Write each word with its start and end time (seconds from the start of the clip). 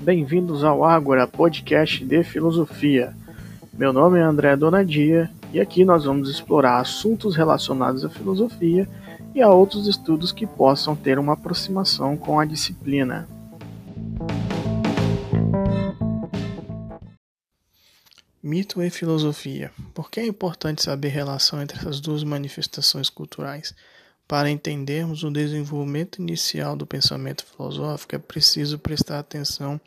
bem-vindos 0.00 0.64
ao 0.64 0.82
Ágora 0.82 1.26
Podcast 1.26 2.02
de 2.02 2.24
Filosofia. 2.24 3.14
Meu 3.72 3.92
nome 3.92 4.18
é 4.18 4.22
André 4.22 4.56
Donadia 4.56 5.30
e 5.52 5.60
aqui 5.60 5.84
nós 5.84 6.04
vamos 6.04 6.30
explorar 6.30 6.80
assuntos 6.80 7.36
relacionados 7.36 8.02
à 8.02 8.08
filosofia 8.08 8.88
e 9.34 9.42
a 9.42 9.50
outros 9.50 9.86
estudos 9.86 10.32
que 10.32 10.46
possam 10.46 10.96
ter 10.96 11.18
uma 11.18 11.34
aproximação 11.34 12.16
com 12.16 12.40
a 12.40 12.46
disciplina. 12.46 13.28
Mito 18.42 18.82
e 18.82 18.88
filosofia. 18.88 19.70
Por 19.92 20.10
que 20.10 20.18
é 20.18 20.26
importante 20.26 20.82
saber 20.82 21.08
a 21.08 21.12
relação 21.12 21.60
entre 21.60 21.78
essas 21.78 22.00
duas 22.00 22.24
manifestações 22.24 23.10
culturais? 23.10 23.74
Para 24.30 24.48
entendermos 24.48 25.24
o 25.24 25.30
desenvolvimento 25.32 26.22
inicial 26.22 26.76
do 26.76 26.86
pensamento 26.86 27.44
filosófico, 27.44 28.14
é 28.14 28.18
preciso 28.20 28.78
prestar 28.78 29.18
atenção 29.18 29.80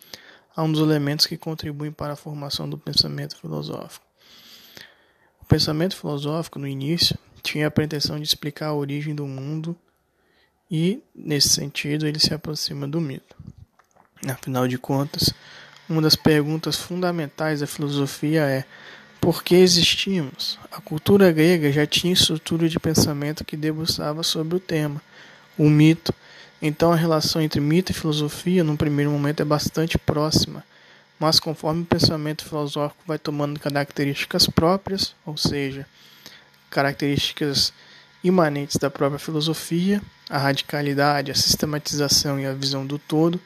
a 0.53 0.61
um 0.61 0.69
dos 0.69 0.81
elementos 0.81 1.25
que 1.25 1.37
contribuem 1.37 1.93
para 1.93 2.11
a 2.11 2.17
formação 2.17 2.69
do 2.69 2.77
pensamento 2.77 3.37
filosófico. 3.37 4.05
O 5.41 5.45
pensamento 5.45 5.95
filosófico, 5.95 6.59
no 6.59 6.67
início, 6.67 7.17
tinha 7.41 7.67
a 7.67 7.71
pretensão 7.71 8.17
de 8.17 8.25
explicar 8.25 8.67
a 8.67 8.73
origem 8.73 9.15
do 9.15 9.25
mundo 9.25 9.77
e, 10.69 11.01
nesse 11.15 11.47
sentido, 11.47 12.05
ele 12.05 12.19
se 12.19 12.33
aproxima 12.33 12.85
do 12.85 12.99
mito. 12.99 13.37
Afinal 14.27 14.67
de 14.67 14.77
contas, 14.77 15.33
uma 15.87 16.01
das 16.01 16.17
perguntas 16.17 16.75
fundamentais 16.75 17.61
da 17.61 17.65
filosofia 17.65 18.41
é 18.41 18.65
por 19.23 19.41
que 19.41 19.55
existimos? 19.55 20.59
A 20.69 20.81
cultura 20.81 21.31
grega 21.31 21.71
já 21.71 21.87
tinha 21.87 22.11
estrutura 22.11 22.67
de 22.67 22.77
pensamento 22.77 23.45
que 23.45 23.55
debruçava 23.55 24.21
sobre 24.21 24.57
o 24.57 24.59
tema, 24.59 25.01
o 25.57 25.69
mito. 25.69 26.13
Então 26.61 26.91
a 26.91 26.95
relação 26.97 27.41
entre 27.41 27.61
mito 27.61 27.93
e 27.93 27.95
filosofia, 27.95 28.65
num 28.65 28.75
primeiro 28.75 29.11
momento, 29.11 29.39
é 29.39 29.45
bastante 29.45 29.97
próxima, 29.97 30.61
mas 31.17 31.39
conforme 31.39 31.83
o 31.83 31.85
pensamento 31.85 32.43
filosófico 32.43 33.01
vai 33.07 33.17
tomando 33.17 33.61
características 33.61 34.45
próprias, 34.45 35.15
ou 35.25 35.37
seja, 35.37 35.87
características 36.69 37.71
imanentes 38.25 38.75
da 38.75 38.89
própria 38.89 39.19
filosofia, 39.19 40.01
a 40.29 40.37
radicalidade, 40.37 41.31
a 41.31 41.35
sistematização 41.35 42.41
e 42.41 42.45
a 42.45 42.53
visão 42.53 42.85
do 42.85 42.99
todo, 42.99 43.39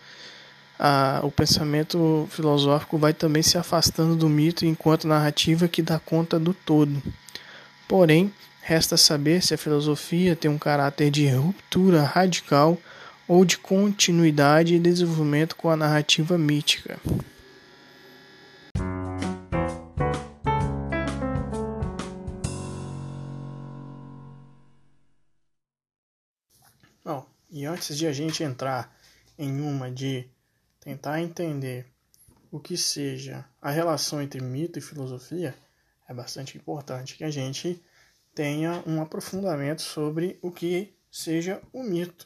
a, 0.80 1.22
o 1.23 1.31
pensamento 1.31 2.28
filosófico 2.30 2.97
vai 2.97 3.14
também 3.14 3.42
se 3.42 3.58
afastando 3.58 4.16
do 4.16 4.30
mito 4.30 4.66
enquanto 4.66 5.08
narrativa 5.08 5.67
que 5.67 5.81
dá 5.81 6.00
conta 6.00 6.39
do 6.39 6.53
todo. 6.53 7.02
Porém, 7.88 8.31
resta 8.61 8.97
saber 8.97 9.42
se 9.42 9.53
a 9.53 9.58
filosofia 9.58 10.36
tem 10.36 10.52
um 10.52 10.58
caráter 10.58 11.09
de 11.09 11.28
ruptura 11.30 12.03
radical 12.03 12.78
ou 13.28 13.44
de 13.44 13.58
continuidade 13.58 14.75
e 14.75 14.80
desenvolvimento 14.80 15.56
com 15.56 15.69
a 15.69 15.75
narrativa 15.75 16.38
mítica. 16.38 17.00
Bom, 27.03 27.25
e 27.50 27.66
antes 27.66 27.97
de 27.97 28.06
a 28.06 28.14
gente 28.14 28.44
entrar 28.44 28.94
em 29.38 29.62
uma 29.62 29.91
de 29.91 30.28
tentar 30.88 31.20
entender 31.20 31.86
o 32.50 32.62
que 32.62 32.78
seja 32.78 33.44
a 33.62 33.70
relação 33.70 34.22
entre 34.22 34.40
mito 34.40 34.80
e 34.80 34.82
filosofia, 34.82 35.54
é 36.08 36.14
bastante 36.14 36.58
importante 36.58 37.18
que 37.18 37.26
a 37.26 37.30
gente 37.30 37.84
tenha 38.34 38.82
um 38.88 39.02
aprofundamento 39.02 39.82
sobre 39.82 40.40
o 40.42 40.50
que 40.50 40.96
seja 41.12 41.62
o 41.74 41.84
mito. 41.84 42.26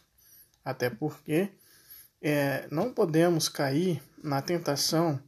Até 0.64 0.92
porque 0.92 1.50
é, 2.22 2.68
não 2.70 2.94
podemos 2.94 3.50
cair 3.50 4.00
na 4.24 4.44
tentação 4.44 5.20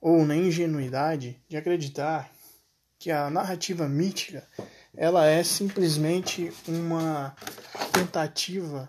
ou 0.00 0.24
na 0.24 0.36
ingenuidade 0.36 1.42
de 1.48 1.56
acreditar 1.56 2.30
que 3.00 3.10
a 3.10 3.28
narrativa 3.28 3.88
mítica 3.88 4.46
ela 4.96 5.26
é 5.26 5.42
simplesmente 5.42 6.52
uma 6.68 7.34
tentativa 7.92 8.88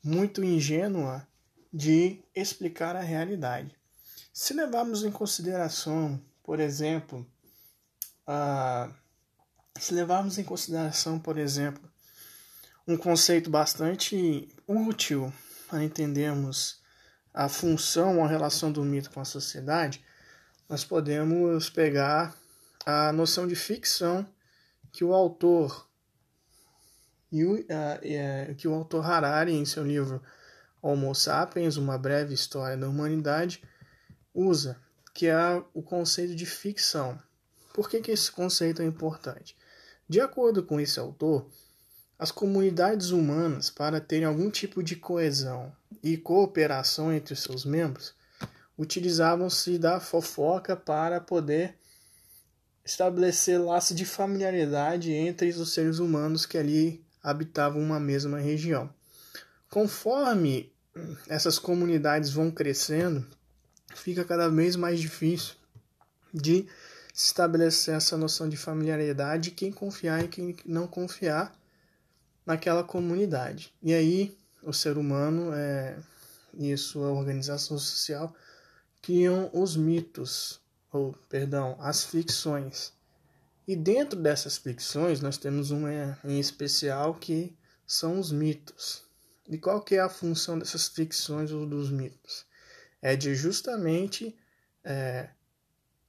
muito 0.00 0.44
ingênua 0.44 1.26
de 1.72 2.22
explicar 2.34 2.96
a 2.96 3.00
realidade. 3.00 3.74
Se 4.32 4.54
levarmos 4.54 5.02
em 5.02 5.10
consideração, 5.10 6.20
por 6.42 6.60
exemplo, 6.60 7.26
se 9.78 9.94
levarmos 9.94 10.38
em 10.38 10.44
consideração, 10.44 11.18
por 11.18 11.38
exemplo, 11.38 11.82
um 12.86 12.96
conceito 12.96 13.50
bastante 13.50 14.48
útil 14.66 15.32
para 15.68 15.82
entendermos 15.82 16.80
a 17.34 17.48
função 17.48 18.18
ou 18.18 18.24
a 18.24 18.28
relação 18.28 18.72
do 18.72 18.82
mito 18.84 19.10
com 19.10 19.20
a 19.20 19.24
sociedade, 19.24 20.04
nós 20.68 20.84
podemos 20.84 21.68
pegar 21.68 22.34
a 22.84 23.12
noção 23.12 23.46
de 23.46 23.54
ficção 23.54 24.26
que 24.92 25.04
o 25.04 25.12
autor 25.12 25.86
uh, 27.32 28.54
que 28.56 28.66
o 28.66 28.74
autor 28.74 29.04
Harari 29.04 29.52
em 29.52 29.64
seu 29.64 29.84
livro 29.84 30.22
Homo 30.88 31.12
sapiens, 31.16 31.76
uma 31.76 31.98
breve 31.98 32.32
história 32.32 32.76
da 32.76 32.88
humanidade, 32.88 33.60
usa, 34.32 34.80
que 35.12 35.26
é 35.26 35.36
o 35.74 35.82
conceito 35.82 36.32
de 36.32 36.46
ficção. 36.46 37.20
Por 37.74 37.90
que, 37.90 38.00
que 38.00 38.12
esse 38.12 38.30
conceito 38.30 38.80
é 38.80 38.84
importante? 38.84 39.56
De 40.08 40.20
acordo 40.20 40.62
com 40.62 40.78
esse 40.78 41.00
autor, 41.00 41.50
as 42.16 42.30
comunidades 42.30 43.10
humanas, 43.10 43.68
para 43.68 44.00
terem 44.00 44.26
algum 44.26 44.48
tipo 44.48 44.80
de 44.80 44.94
coesão 44.94 45.74
e 46.04 46.16
cooperação 46.16 47.12
entre 47.12 47.34
seus 47.34 47.64
membros, 47.64 48.14
utilizavam-se 48.78 49.78
da 49.78 49.98
fofoca 49.98 50.76
para 50.76 51.20
poder 51.20 51.74
estabelecer 52.84 53.60
laços 53.60 53.96
de 53.96 54.04
familiaridade 54.04 55.12
entre 55.12 55.48
os 55.48 55.74
seres 55.74 55.98
humanos 55.98 56.46
que 56.46 56.56
ali 56.56 57.04
habitavam 57.20 57.82
uma 57.82 57.98
mesma 57.98 58.38
região. 58.38 58.88
Conforme 59.68 60.72
essas 61.28 61.58
comunidades 61.58 62.30
vão 62.30 62.50
crescendo, 62.50 63.26
fica 63.94 64.24
cada 64.24 64.48
vez 64.48 64.76
mais 64.76 65.00
difícil 65.00 65.54
de 66.32 66.66
estabelecer 67.14 67.94
essa 67.94 68.16
noção 68.16 68.48
de 68.48 68.56
familiaridade, 68.56 69.50
quem 69.50 69.72
confiar 69.72 70.24
e 70.24 70.28
quem 70.28 70.56
não 70.66 70.86
confiar 70.86 71.56
naquela 72.44 72.84
comunidade. 72.84 73.72
E 73.82 73.94
aí 73.94 74.36
o 74.62 74.72
ser 74.72 74.98
humano 74.98 75.52
é, 75.54 75.96
e 76.54 76.76
sua 76.76 77.10
organização 77.10 77.78
social 77.78 78.34
criam 79.00 79.50
os 79.52 79.76
mitos, 79.76 80.60
ou 80.92 81.12
perdão, 81.28 81.76
as 81.80 82.04
ficções. 82.04 82.92
E 83.66 83.74
dentro 83.74 84.20
dessas 84.20 84.58
ficções 84.58 85.20
nós 85.20 85.38
temos 85.38 85.70
uma 85.70 86.18
em 86.24 86.38
especial 86.38 87.14
que 87.14 87.56
são 87.86 88.18
os 88.18 88.30
mitos. 88.30 89.05
E 89.48 89.58
qual 89.58 89.80
que 89.80 89.94
é 89.94 90.00
a 90.00 90.08
função 90.08 90.58
dessas 90.58 90.88
ficções 90.88 91.52
ou 91.52 91.66
dos 91.66 91.90
mitos? 91.90 92.44
É 93.00 93.14
de 93.14 93.34
justamente 93.34 94.36
é, 94.82 95.28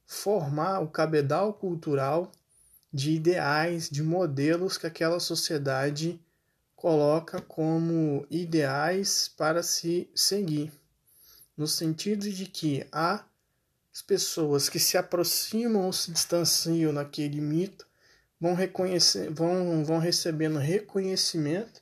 formar 0.06 0.80
o 0.80 0.88
cabedal 0.88 1.54
cultural 1.54 2.32
de 2.92 3.12
ideais, 3.12 3.90
de 3.90 4.02
modelos 4.02 4.78
que 4.78 4.88
aquela 4.88 5.20
sociedade 5.20 6.20
coloca 6.76 7.42
como 7.42 8.26
ideais 8.30 9.28
para 9.28 9.62
se 9.62 10.10
seguir, 10.16 10.72
no 11.56 11.68
sentido 11.68 12.30
de 12.30 12.46
que 12.46 12.88
há 12.92 13.26
as 13.94 14.02
pessoas 14.02 14.70
que 14.70 14.80
se 14.80 14.98
aproximam 14.98 15.86
ou 15.86 15.94
se 15.94 16.12
distanciam 16.12 16.94
naquele 16.94 17.42
mito 17.42 17.88
vão 18.40 18.54
reconhecer, 18.54 19.32
vão, 19.32 19.84
vão 19.84 19.98
recebendo 19.98 20.60
reconhecimento 20.60 21.82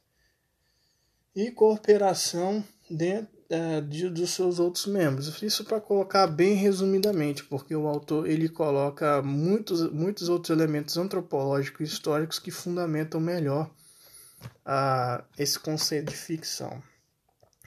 e 1.36 1.52
cooperação 1.52 2.64
dentro 2.90 3.36
é, 3.48 3.80
de, 3.82 4.10
dos 4.10 4.32
seus 4.32 4.58
outros 4.60 4.88
membros. 4.88 5.42
Isso 5.44 5.66
para 5.66 5.80
colocar 5.80 6.26
bem 6.26 6.56
resumidamente, 6.56 7.44
porque 7.44 7.76
o 7.76 7.88
autor 7.88 8.28
ele 8.28 8.50
coloca 8.50 9.22
muitos, 9.22 9.92
muitos 9.92 10.30
outros 10.30 10.50
elementos 10.50 10.98
antropológicos 10.98 11.82
e 11.82 11.94
históricos 11.94 12.40
que 12.40 12.50
fundamentam 12.50 13.20
melhor 13.20 13.70
uh, 14.66 15.24
esse 15.38 15.60
conceito 15.60 16.10
de 16.10 16.18
ficção. 16.18 16.82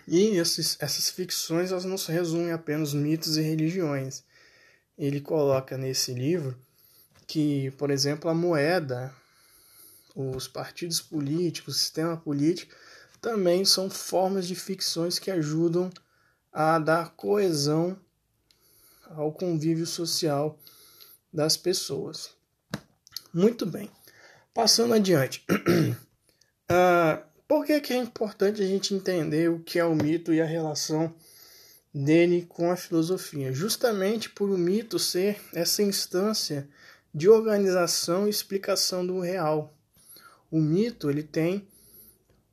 E 0.07 0.37
esses, 0.39 0.77
essas 0.81 1.11
ficções 1.11 1.71
elas 1.71 1.85
não 1.85 1.99
se 1.99 2.11
resumem 2.11 2.51
apenas 2.51 2.95
mitos 2.95 3.37
e 3.37 3.43
religiões. 3.43 4.25
Ele 4.97 5.21
coloca 5.21 5.77
nesse 5.77 6.13
livro 6.13 6.59
que, 7.27 7.71
por 7.73 7.91
exemplo, 7.91 8.29
a 8.29 8.35
moeda, 8.35 9.15
os 10.17 10.49
partidos 10.49 11.01
políticos, 11.01 11.77
o 11.77 11.79
sistema 11.79 12.17
político 12.17 12.75
também 13.21 13.65
são 13.65 13.91
formas 13.91 14.47
de 14.47 14.55
ficções 14.55 15.19
que 15.19 15.31
ajudam 15.31 15.91
a 16.53 16.79
dar 16.79 17.11
coesão 17.11 17.99
ao 19.11 19.33
convívio 19.33 19.87
social 19.87 20.59
das 21.33 21.57
pessoas. 21.57 22.31
Muito 23.33 23.67
bem. 23.67 23.91
Passando 24.53 24.95
adiante. 24.95 25.45
uh, 25.51 27.23
por 27.47 27.65
que, 27.65 27.81
que 27.81 27.93
é 27.93 27.97
importante 27.97 28.63
a 28.63 28.67
gente 28.67 28.95
entender 28.95 29.51
o 29.51 29.61
que 29.61 29.79
é 29.79 29.85
o 29.85 29.95
mito 29.95 30.33
e 30.33 30.41
a 30.41 30.47
relação 30.47 31.15
dele 31.93 32.47
com 32.49 32.71
a 32.71 32.77
filosofia, 32.77 33.53
justamente 33.53 34.31
por 34.31 34.51
o 34.51 34.59
mito 34.59 34.99
ser 34.99 35.41
essa 35.53 35.83
instância 35.83 36.69
de 37.15 37.29
organização 37.29 38.27
e 38.27 38.31
explicação 38.31 39.07
do 39.07 39.21
real. 39.21 39.75
O 40.51 40.61
mito 40.61 41.11
ele 41.11 41.23
tem 41.23 41.67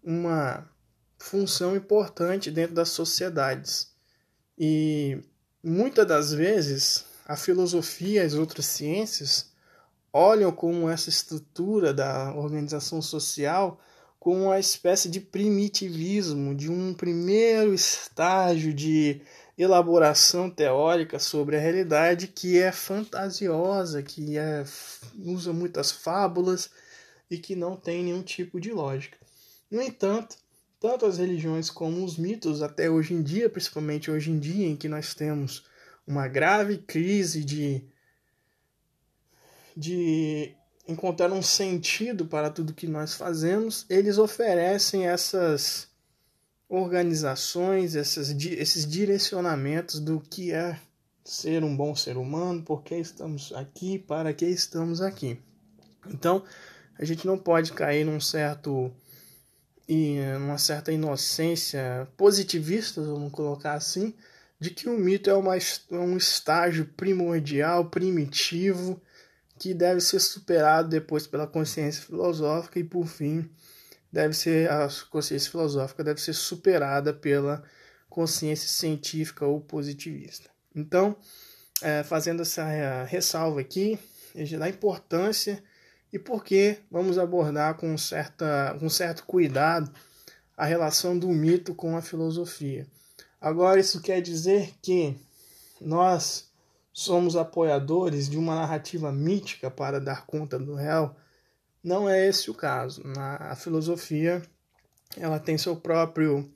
uma 0.06 0.70
função 1.18 1.76
importante 1.76 2.52
dentro 2.52 2.76
das 2.76 2.90
sociedades. 2.90 3.92
E 4.58 5.20
muitas 5.64 6.08
das 6.08 6.32
vezes 6.32 7.04
a 7.26 7.36
filosofia 7.36 8.22
e 8.22 8.26
as 8.26 8.36
outras 8.36 8.68
ciências 8.68 9.52
olham 10.14 10.52
como 10.52 10.88
essa 10.88 11.10
estrutura 11.10 11.94
da 11.94 12.34
organização 12.36 13.02
social 13.02 13.82
como 14.20 14.46
uma 14.46 14.60
espécie 14.60 15.08
de 15.08 15.20
primitivismo, 15.20 16.56
de 16.56 16.72
um 16.72 16.96
primeiro 16.96 17.76
estágio 17.76 18.74
de 18.74 19.22
elaboração 19.56 20.50
teórica 20.50 21.20
sobre 21.20 21.56
a 21.56 21.60
realidade 21.60 22.28
que 22.28 22.58
é 22.58 22.72
fantasiosa, 22.72 24.02
que 24.02 24.36
é, 24.38 24.66
usa 25.20 25.54
muitas 25.54 25.92
fábulas 25.92 26.72
e 27.30 27.38
que 27.38 27.56
não 27.56 27.76
tem 27.76 28.04
nenhum 28.04 28.24
tipo 28.24 28.60
de 28.60 28.72
lógica. 28.72 29.18
No 29.70 29.82
entanto, 29.82 30.38
tanto 30.80 31.06
as 31.06 31.18
religiões 31.18 31.70
como 31.70 32.04
os 32.04 32.18
mitos, 32.18 32.62
até 32.62 32.90
hoje 32.90 33.14
em 33.14 33.24
dia, 33.24 33.50
principalmente 33.50 34.12
hoje 34.12 34.32
em 34.32 34.40
dia, 34.40 34.68
em 34.68 34.76
que 34.76 34.88
nós 34.88 35.14
temos 35.14 35.66
uma 36.06 36.28
grave 36.28 36.78
crise 36.78 37.44
de, 37.44 37.84
de 39.76 40.56
encontrar 40.88 41.32
um 41.32 41.42
sentido 41.42 42.26
para 42.26 42.50
tudo 42.50 42.74
que 42.74 42.88
nós 42.88 43.16
fazemos, 43.16 43.86
eles 43.90 44.18
oferecem 44.18 45.08
essas 45.08 45.88
organizações, 46.70 47.96
essas, 47.96 48.30
esses 48.30 48.88
direcionamentos 48.88 50.00
do 50.00 50.20
que 50.20 50.52
é 50.52 50.80
ser 51.24 51.64
um 51.64 51.76
bom 51.76 51.96
ser 51.96 52.18
humano, 52.18 52.62
por 52.62 52.84
que 52.84 52.96
estamos 52.96 53.52
aqui, 53.54 53.98
para 53.98 54.32
que 54.34 54.46
estamos 54.46 55.02
aqui. 55.02 55.40
Então, 56.08 56.44
a 56.98 57.04
gente 57.04 57.26
não 57.26 57.38
pode 57.38 57.74
cair 57.74 58.06
num 58.06 58.20
certo 58.20 58.92
e 59.88 60.18
uma 60.38 60.58
certa 60.58 60.92
inocência 60.92 62.08
positivista, 62.18 63.02
vamos 63.02 63.32
colocar 63.32 63.74
assim, 63.74 64.14
de 64.60 64.70
que 64.70 64.90
o 64.90 64.98
mito 64.98 65.30
é 65.30 65.34
uma, 65.36 65.54
um 65.92 66.18
estágio 66.18 66.86
primordial, 66.98 67.90
primitivo, 67.90 69.02
que 69.60 69.74
deve 69.74 70.02
ser 70.02 70.20
superado 70.20 70.90
depois 70.90 71.28
pela 71.28 71.48
consciência 71.48 72.04
filosófica 72.04 72.80
e 72.80 72.84
por 72.84 73.08
fim 73.08 73.50
deve 74.12 74.34
ser 74.34 74.70
a 74.72 74.88
consciência 75.10 75.52
filosófica 75.52 76.04
deve 76.04 76.22
ser 76.22 76.34
superada 76.34 77.14
pela 77.14 77.64
consciência 78.10 78.70
científica 78.70 79.46
ou 79.46 79.60
positivista. 79.60 80.50
Então, 80.74 81.18
é, 81.82 82.02
fazendo 82.04 82.42
essa 82.42 83.04
ressalva 83.04 83.60
aqui 83.60 84.00
da 84.58 84.70
importância 84.70 85.62
e 86.12 86.20
por 86.20 86.44
que 86.44 86.80
vamos 86.90 87.18
abordar 87.18 87.76
com, 87.76 87.98
certa, 87.98 88.76
com 88.80 88.90
certo 88.90 89.24
cuidado 89.26 89.92
a 90.56 90.66
relação 90.66 91.18
do 91.18 91.28
mito 91.30 91.76
com 91.76 91.98
a 91.98 92.02
filosofia. 92.02 92.88
Agora, 93.40 93.80
isso 93.80 94.02
quer 94.02 94.22
dizer 94.22 94.74
que 94.82 95.18
nós 95.82 96.50
somos 96.94 97.36
apoiadores 97.36 98.30
de 98.30 98.38
uma 98.38 98.56
narrativa 98.56 99.12
mítica 99.12 99.70
para 99.70 100.00
dar 100.00 100.26
conta 100.26 100.58
do 100.58 100.76
real? 100.76 101.16
Não 101.84 102.10
é 102.10 102.28
esse 102.28 102.50
o 102.50 102.54
caso. 102.54 103.04
A 103.18 103.56
filosofia 103.56 104.42
ela 105.18 105.40
tem 105.40 105.58
seu 105.58 105.76
próprio 105.76 106.50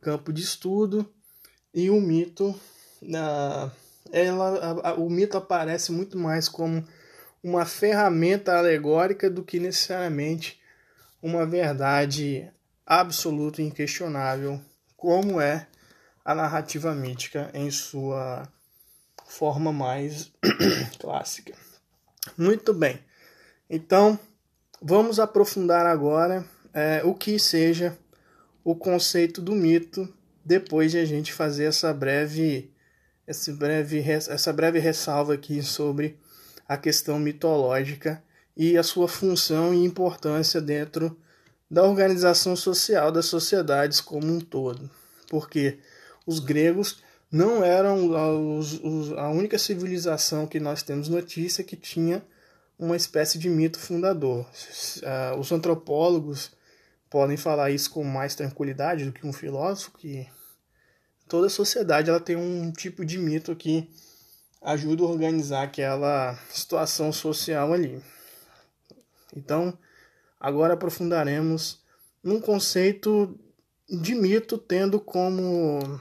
campo 0.00 0.32
de 0.32 0.42
estudo 0.42 1.06
e 1.74 1.90
o 1.90 2.00
mito, 2.00 2.54
ela, 4.10 4.94
o 4.98 5.08
mito 5.08 5.36
aparece 5.36 5.92
muito 5.92 6.18
mais 6.18 6.48
como 6.48 6.86
uma 7.42 7.64
ferramenta 7.64 8.56
alegórica 8.56 9.28
do 9.28 9.42
que 9.42 9.58
necessariamente 9.58 10.60
uma 11.22 11.44
verdade 11.44 12.48
absoluta 12.86 13.60
e 13.60 13.66
inquestionável, 13.66 14.60
como 14.96 15.40
é 15.40 15.66
a 16.24 16.34
narrativa 16.34 16.94
mítica 16.94 17.50
em 17.52 17.70
sua 17.70 18.48
forma 19.26 19.72
mais 19.72 20.30
clássica. 21.00 21.54
Muito 22.36 22.72
bem. 22.72 23.00
Então, 23.68 24.18
vamos 24.80 25.18
aprofundar 25.18 25.86
agora 25.86 26.44
é, 26.72 27.02
o 27.04 27.14
que 27.14 27.38
seja 27.38 27.96
o 28.62 28.74
conceito 28.76 29.40
do 29.40 29.52
mito 29.54 30.12
depois 30.44 30.90
de 30.90 30.98
a 30.98 31.04
gente 31.04 31.32
fazer 31.32 31.64
essa 31.64 31.92
breve, 31.92 32.70
esse 33.26 33.52
breve, 33.52 34.00
essa 34.08 34.52
breve 34.52 34.78
ressalva 34.78 35.34
aqui 35.34 35.62
sobre 35.62 36.18
a 36.68 36.76
questão 36.76 37.18
mitológica 37.18 38.22
e 38.56 38.76
a 38.76 38.82
sua 38.82 39.08
função 39.08 39.72
e 39.72 39.84
importância 39.84 40.60
dentro 40.60 41.16
da 41.70 41.84
organização 41.84 42.54
social 42.54 43.10
das 43.10 43.26
sociedades 43.26 44.00
como 44.00 44.26
um 44.26 44.40
todo. 44.40 44.90
Porque 45.28 45.78
os 46.26 46.38
gregos 46.38 47.02
não 47.30 47.64
eram 47.64 48.14
a 49.16 49.30
única 49.30 49.58
civilização 49.58 50.46
que 50.46 50.60
nós 50.60 50.82
temos 50.82 51.08
notícia 51.08 51.64
que 51.64 51.76
tinha 51.76 52.22
uma 52.78 52.96
espécie 52.96 53.38
de 53.38 53.48
mito 53.48 53.78
fundador. 53.78 54.46
Uh, 54.98 55.38
os 55.38 55.50
antropólogos 55.50 56.52
podem 57.08 57.36
falar 57.36 57.70
isso 57.70 57.90
com 57.90 58.04
mais 58.04 58.34
tranquilidade 58.34 59.04
do 59.04 59.12
que 59.12 59.26
um 59.26 59.32
filósofo, 59.32 59.92
que 59.98 60.28
toda 61.28 61.48
sociedade 61.48 62.10
ela 62.10 62.20
tem 62.20 62.36
um 62.36 62.70
tipo 62.70 63.04
de 63.04 63.18
mito 63.18 63.54
que 63.56 63.88
ajuda 64.62 65.02
a 65.02 65.06
organizar 65.06 65.62
aquela 65.62 66.38
situação 66.50 67.12
social 67.12 67.72
ali. 67.72 68.02
Então, 69.36 69.76
agora 70.38 70.74
aprofundaremos 70.74 71.82
num 72.22 72.40
conceito 72.40 73.38
de 73.88 74.14
mito, 74.14 74.56
tendo 74.56 75.00
como 75.00 76.00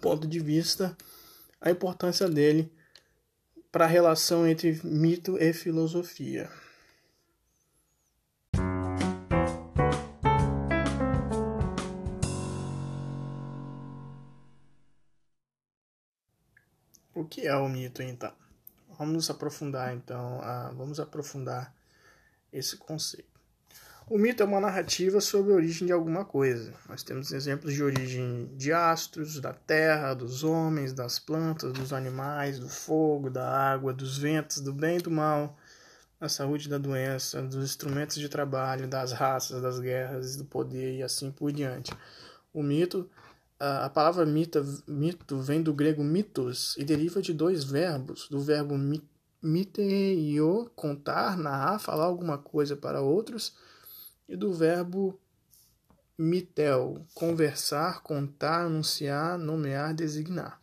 ponto 0.00 0.26
de 0.26 0.40
vista 0.40 0.96
a 1.60 1.70
importância 1.70 2.28
dele 2.28 2.72
para 3.70 3.84
a 3.84 3.88
relação 3.88 4.46
entre 4.46 4.80
mito 4.82 5.36
e 5.38 5.52
filosofia. 5.52 6.50
Que 17.30 17.46
é 17.46 17.54
o 17.54 17.68
mito 17.68 18.02
então? 18.02 18.32
Vamos 18.98 19.30
aprofundar 19.30 19.94
então, 19.94 20.40
a, 20.42 20.70
vamos 20.76 20.98
aprofundar 20.98 21.72
esse 22.52 22.76
conceito. 22.76 23.30
O 24.08 24.18
mito 24.18 24.42
é 24.42 24.46
uma 24.46 24.60
narrativa 24.60 25.20
sobre 25.20 25.52
a 25.52 25.54
origem 25.54 25.86
de 25.86 25.92
alguma 25.92 26.24
coisa. 26.24 26.74
Nós 26.88 27.04
temos 27.04 27.30
exemplos 27.30 27.72
de 27.72 27.82
origem 27.84 28.50
de 28.56 28.72
astros, 28.72 29.40
da 29.40 29.52
terra, 29.52 30.12
dos 30.14 30.42
homens, 30.42 30.92
das 30.92 31.20
plantas, 31.20 31.72
dos 31.72 31.92
animais, 31.92 32.58
do 32.58 32.68
fogo, 32.68 33.30
da 33.30 33.48
água, 33.48 33.92
dos 33.92 34.18
ventos, 34.18 34.60
do 34.60 34.72
bem 34.72 34.98
e 34.98 35.00
do 35.00 35.12
mal, 35.12 35.56
da 36.18 36.28
saúde 36.28 36.66
e 36.66 36.70
da 36.70 36.78
doença, 36.78 37.40
dos 37.40 37.64
instrumentos 37.64 38.16
de 38.16 38.28
trabalho, 38.28 38.88
das 38.88 39.12
raças, 39.12 39.62
das 39.62 39.78
guerras, 39.78 40.34
do 40.34 40.44
poder 40.44 40.96
e 40.96 41.02
assim 41.04 41.30
por 41.30 41.52
diante. 41.52 41.92
O 42.52 42.64
mito, 42.64 43.08
a 43.60 43.90
palavra 43.90 44.24
mito 44.24 45.38
vem 45.38 45.62
do 45.62 45.74
grego 45.74 46.02
mitos 46.02 46.74
e 46.78 46.84
deriva 46.84 47.20
de 47.20 47.34
dois 47.34 47.62
verbos, 47.62 48.26
do 48.30 48.40
verbo 48.40 48.74
miteio, 49.42 50.70
contar, 50.74 51.36
narrar, 51.36 51.78
falar 51.78 52.04
alguma 52.04 52.38
coisa 52.38 52.74
para 52.74 53.02
outros, 53.02 53.54
e 54.26 54.34
do 54.34 54.52
verbo 54.52 55.20
mitel, 56.16 57.06
conversar, 57.14 58.02
contar, 58.02 58.64
anunciar, 58.64 59.38
nomear, 59.38 59.94
designar. 59.94 60.60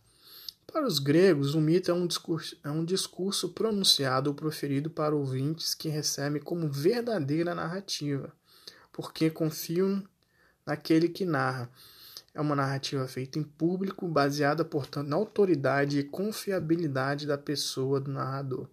Para 0.66 0.86
os 0.86 0.98
gregos, 0.98 1.54
o 1.54 1.60
mito 1.60 1.90
é 1.90 1.94
um, 1.94 2.06
discurso, 2.06 2.56
é 2.62 2.70
um 2.70 2.84
discurso 2.84 3.50
pronunciado 3.50 4.30
ou 4.30 4.36
proferido 4.36 4.90
para 4.90 5.14
ouvintes 5.14 5.74
que 5.74 5.88
recebem 5.88 6.42
como 6.42 6.68
verdadeira 6.68 7.54
narrativa, 7.54 8.32
porque 8.92 9.30
confiam 9.30 10.04
naquele 10.66 11.08
que 11.08 11.24
narra. 11.24 11.70
É 12.34 12.40
uma 12.40 12.54
narrativa 12.54 13.06
feita 13.08 13.38
em 13.38 13.42
público, 13.42 14.06
baseada, 14.06 14.64
portanto, 14.64 15.08
na 15.08 15.16
autoridade 15.16 15.98
e 15.98 16.04
confiabilidade 16.04 17.26
da 17.26 17.36
pessoa 17.36 18.00
do 18.00 18.10
narrador. 18.10 18.68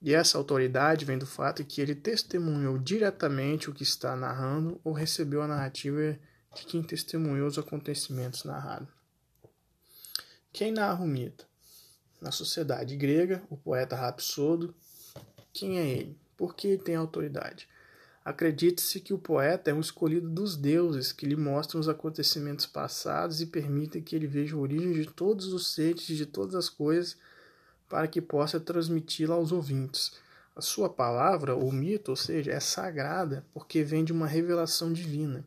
E 0.00 0.14
essa 0.14 0.38
autoridade 0.38 1.04
vem 1.04 1.18
do 1.18 1.26
fato 1.26 1.64
que 1.64 1.80
ele 1.80 1.94
testemunhou 1.94 2.78
diretamente 2.78 3.68
o 3.68 3.74
que 3.74 3.82
está 3.82 4.14
narrando 4.14 4.80
ou 4.84 4.92
recebeu 4.92 5.42
a 5.42 5.48
narrativa 5.48 6.18
de 6.54 6.64
quem 6.66 6.82
testemunhou 6.82 7.48
os 7.48 7.58
acontecimentos 7.58 8.44
narrados. 8.44 8.88
Quem 10.52 10.72
narra 10.72 11.04
o 11.04 11.06
mito? 11.06 11.46
Na 12.20 12.30
sociedade 12.30 12.96
grega, 12.96 13.42
o 13.50 13.56
poeta 13.56 13.96
Rapsodo. 13.96 14.74
Quem 15.52 15.78
é 15.78 15.88
ele? 15.88 16.18
Por 16.36 16.54
que 16.54 16.68
ele 16.68 16.82
tem 16.82 16.94
autoridade? 16.94 17.68
Acredite-se 18.24 19.00
que 19.00 19.14
o 19.14 19.18
poeta 19.18 19.70
é 19.70 19.74
um 19.74 19.80
escolhido 19.80 20.28
dos 20.28 20.56
deuses 20.56 21.12
que 21.12 21.24
lhe 21.24 21.36
mostram 21.36 21.80
os 21.80 21.88
acontecimentos 21.88 22.66
passados 22.66 23.40
e 23.40 23.46
permitem 23.46 24.02
que 24.02 24.14
ele 24.14 24.26
veja 24.26 24.54
a 24.54 24.58
origem 24.58 24.92
de 24.92 25.06
todos 25.06 25.52
os 25.52 25.72
seres, 25.72 26.02
de 26.02 26.26
todas 26.26 26.54
as 26.54 26.68
coisas, 26.68 27.16
para 27.88 28.06
que 28.06 28.20
possa 28.20 28.60
transmiti-la 28.60 29.34
aos 29.34 29.50
ouvintes. 29.50 30.12
A 30.54 30.60
sua 30.60 30.90
palavra, 30.90 31.56
o 31.56 31.72
mito, 31.72 32.10
ou 32.10 32.16
seja, 32.16 32.50
é 32.50 32.60
sagrada 32.60 33.46
porque 33.54 33.82
vem 33.82 34.04
de 34.04 34.12
uma 34.12 34.26
revelação 34.26 34.92
divina. 34.92 35.44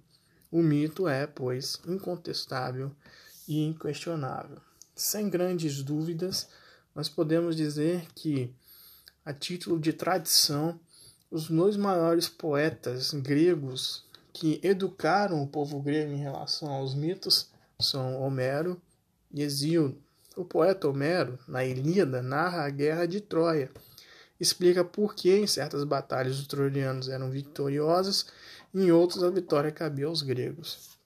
O 0.51 0.61
mito 0.61 1.07
é, 1.07 1.27
pois, 1.27 1.79
incontestável 1.85 2.91
e 3.47 3.63
inquestionável. 3.63 4.57
Sem 4.95 5.29
grandes 5.29 5.83
dúvidas, 5.83 6.47
nós 6.95 7.07
podemos 7.09 7.55
dizer 7.55 8.07
que, 8.15 8.53
a 9.23 9.33
título 9.33 9.79
de 9.79 9.93
tradição, 9.93 10.79
os 11.31 11.47
dois 11.47 11.77
maiores 11.77 12.27
poetas 12.27 13.13
gregos 13.13 14.03
que 14.33 14.59
educaram 14.61 15.41
o 15.41 15.47
povo 15.47 15.79
grego 15.81 16.11
em 16.11 16.17
relação 16.17 16.69
aos 16.69 16.93
mitos 16.93 17.49
são 17.79 18.21
Homero 18.21 18.79
e 19.33 19.41
Hesíodo. 19.41 19.97
O 20.35 20.43
poeta 20.43 20.89
Homero, 20.89 21.39
na 21.47 21.63
Ilíada, 21.63 22.21
narra 22.21 22.65
a 22.65 22.69
guerra 22.69 23.05
de 23.05 23.21
Troia, 23.21 23.71
explica 24.39 24.83
por 24.83 25.15
que 25.15 25.33
em 25.37 25.47
certas 25.47 25.85
batalhas 25.85 26.37
os 26.37 26.47
troianos 26.47 27.07
eram 27.07 27.31
vitoriosos 27.31 28.25
e 28.73 28.83
em 28.83 28.91
outras 28.91 29.23
a 29.23 29.29
vitória 29.29 29.71
cabia 29.71 30.07
aos 30.07 30.21
gregos. 30.21 30.97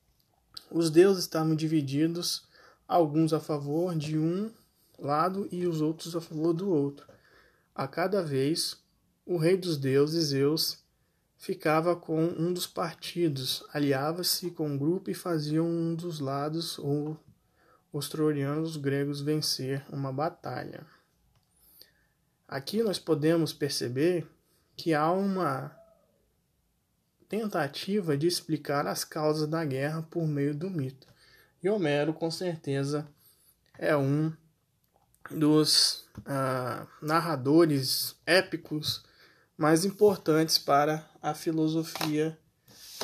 Os 0.72 0.90
deuses 0.90 1.24
estavam 1.24 1.56
divididos, 1.56 2.44
alguns 2.88 3.32
a 3.32 3.40
favor 3.40 3.96
de 3.96 4.18
um 4.18 4.50
lado 4.98 5.48
e 5.52 5.68
os 5.68 5.82
outros 5.82 6.16
a 6.16 6.22
favor 6.22 6.52
do 6.52 6.70
outro. 6.70 7.06
A 7.76 7.88
cada 7.88 8.24
vez, 8.24 8.78
o 9.26 9.38
rei 9.38 9.58
dos 9.58 9.78
deuses, 9.78 10.28
Zeus, 10.28 10.78
ficava 11.38 11.96
com 11.96 12.24
um 12.24 12.54
dos 12.54 12.68
partidos, 12.68 13.64
aliava-se 13.74 14.52
com 14.52 14.68
um 14.70 14.78
grupo 14.78 15.10
e 15.10 15.14
fazia 15.14 15.64
um 15.64 15.96
dos 15.96 16.20
lados 16.20 16.78
ou 16.80 17.18
os 17.92 18.10
troianos 18.10 18.78
gregos 18.78 19.22
vencer 19.22 19.86
uma 19.90 20.12
batalha. 20.12 20.86
Aqui 22.48 22.84
nós 22.84 23.00
podemos 23.00 23.52
perceber 23.52 24.28
que 24.76 24.94
há 24.94 25.12
uma 25.12 25.76
tentativa 27.28 28.16
de 28.18 28.28
explicar 28.28 28.86
as 28.86 29.04
causas 29.04 29.48
da 29.48 29.66
guerra 29.66 30.04
por 30.04 30.28
meio 30.28 30.54
do 30.54 30.70
mito. 30.70 31.08
E 31.64 31.70
Homero, 31.70 32.14
com 32.14 32.30
certeza, 32.30 33.08
é 33.78 33.98
um 33.98 34.32
dos 35.32 36.08
uh, 36.20 36.88
narradores 37.02 38.16
épicos 38.26 39.04
mais 39.58 39.86
importantes 39.86 40.58
para 40.58 41.10
a 41.22 41.34
filosofia, 41.34 42.38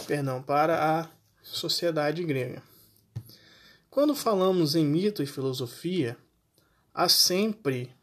perdão, 0.05 0.41
para 0.43 0.99
a 0.99 1.09
sociedade 1.41 2.23
grega. 2.23 2.61
Quando 3.89 4.15
falamos 4.15 4.75
em 4.75 4.85
mito 4.85 5.21
e 5.21 5.25
filosofia, 5.25 6.17
há 6.93 7.09
sempre 7.09 7.93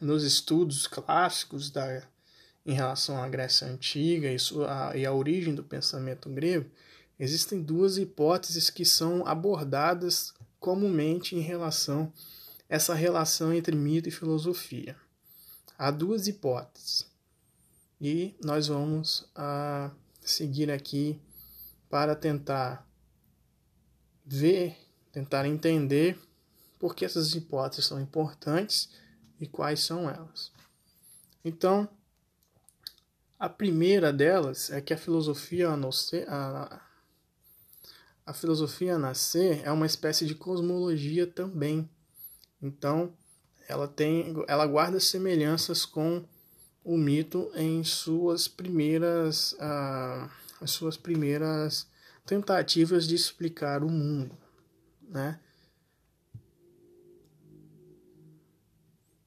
nos 0.00 0.24
estudos 0.24 0.86
clássicos 0.86 1.70
da, 1.70 2.02
em 2.66 2.72
relação 2.72 3.22
à 3.22 3.28
Grécia 3.28 3.66
Antiga 3.66 4.30
e, 4.30 4.38
sua, 4.38 4.96
e 4.96 5.06
a 5.06 5.12
origem 5.12 5.54
do 5.54 5.62
pensamento 5.62 6.28
grego, 6.28 6.70
existem 7.18 7.62
duas 7.62 7.96
hipóteses 7.96 8.70
que 8.70 8.84
são 8.84 9.26
abordadas 9.26 10.34
comumente 10.58 11.36
em 11.36 11.40
relação 11.40 12.12
essa 12.68 12.94
relação 12.94 13.52
entre 13.52 13.76
mito 13.76 14.08
e 14.08 14.12
filosofia. 14.12 14.96
Há 15.78 15.90
duas 15.90 16.26
hipóteses. 16.26 17.06
E 18.00 18.36
nós 18.42 18.68
vamos 18.68 19.30
a, 19.34 19.90
seguir 20.20 20.70
aqui 20.70 21.20
para 21.88 22.14
tentar 22.14 22.86
ver, 24.24 24.76
tentar 25.12 25.46
entender 25.46 26.18
por 26.78 26.94
que 26.94 27.04
essas 27.04 27.34
hipóteses 27.34 27.86
são 27.86 28.00
importantes 28.00 28.90
e 29.40 29.46
quais 29.46 29.80
são 29.80 30.08
elas. 30.08 30.50
Então, 31.44 31.88
a 33.38 33.48
primeira 33.48 34.12
delas 34.12 34.70
é 34.70 34.80
que 34.80 34.94
a 34.94 34.98
filosofia 34.98 35.68
a, 35.68 35.76
nascer, 35.76 36.28
a, 36.28 36.80
a 38.24 38.32
filosofia 38.32 38.94
a 38.94 38.98
nascer 38.98 39.62
é 39.64 39.70
uma 39.70 39.86
espécie 39.86 40.26
de 40.26 40.34
cosmologia 40.34 41.26
também. 41.26 41.88
Então, 42.62 43.12
ela 43.68 43.86
tem, 43.86 44.34
ela 44.48 44.66
guarda 44.66 44.98
semelhanças 44.98 45.84
com 45.84 46.24
o 46.84 46.98
mito 46.98 47.50
em 47.54 47.82
suas 47.82 48.46
primeiras, 48.46 49.56
ah, 49.58 50.30
as 50.60 50.70
suas 50.70 50.96
primeiras 50.96 51.88
tentativas 52.26 53.08
de 53.08 53.14
explicar 53.14 53.82
o 53.82 53.90
mundo, 53.90 54.36
né? 55.08 55.40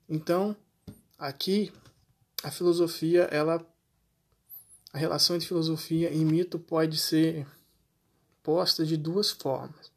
Então, 0.07 0.55
aqui 1.17 1.73
a 2.43 2.51
filosofia, 2.51 3.23
ela 3.23 3.65
a 4.93 4.97
relação 4.97 5.35
entre 5.35 5.47
filosofia 5.47 6.11
e 6.11 6.23
mito 6.23 6.57
pode 6.57 6.97
ser 6.97 7.45
posta 8.41 8.85
de 8.85 8.95
duas 8.95 9.29
formas. 9.29 9.91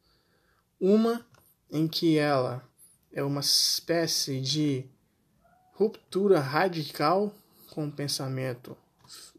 Uma 0.79 1.25
em 1.71 1.87
que 1.87 2.17
ela 2.17 2.67
é 3.11 3.23
uma 3.23 3.39
espécie 3.39 4.41
de 4.41 4.85
ruptura 5.73 6.39
radical 6.39 7.33
com 7.71 7.87
o 7.87 7.91
pensamento 7.91 8.77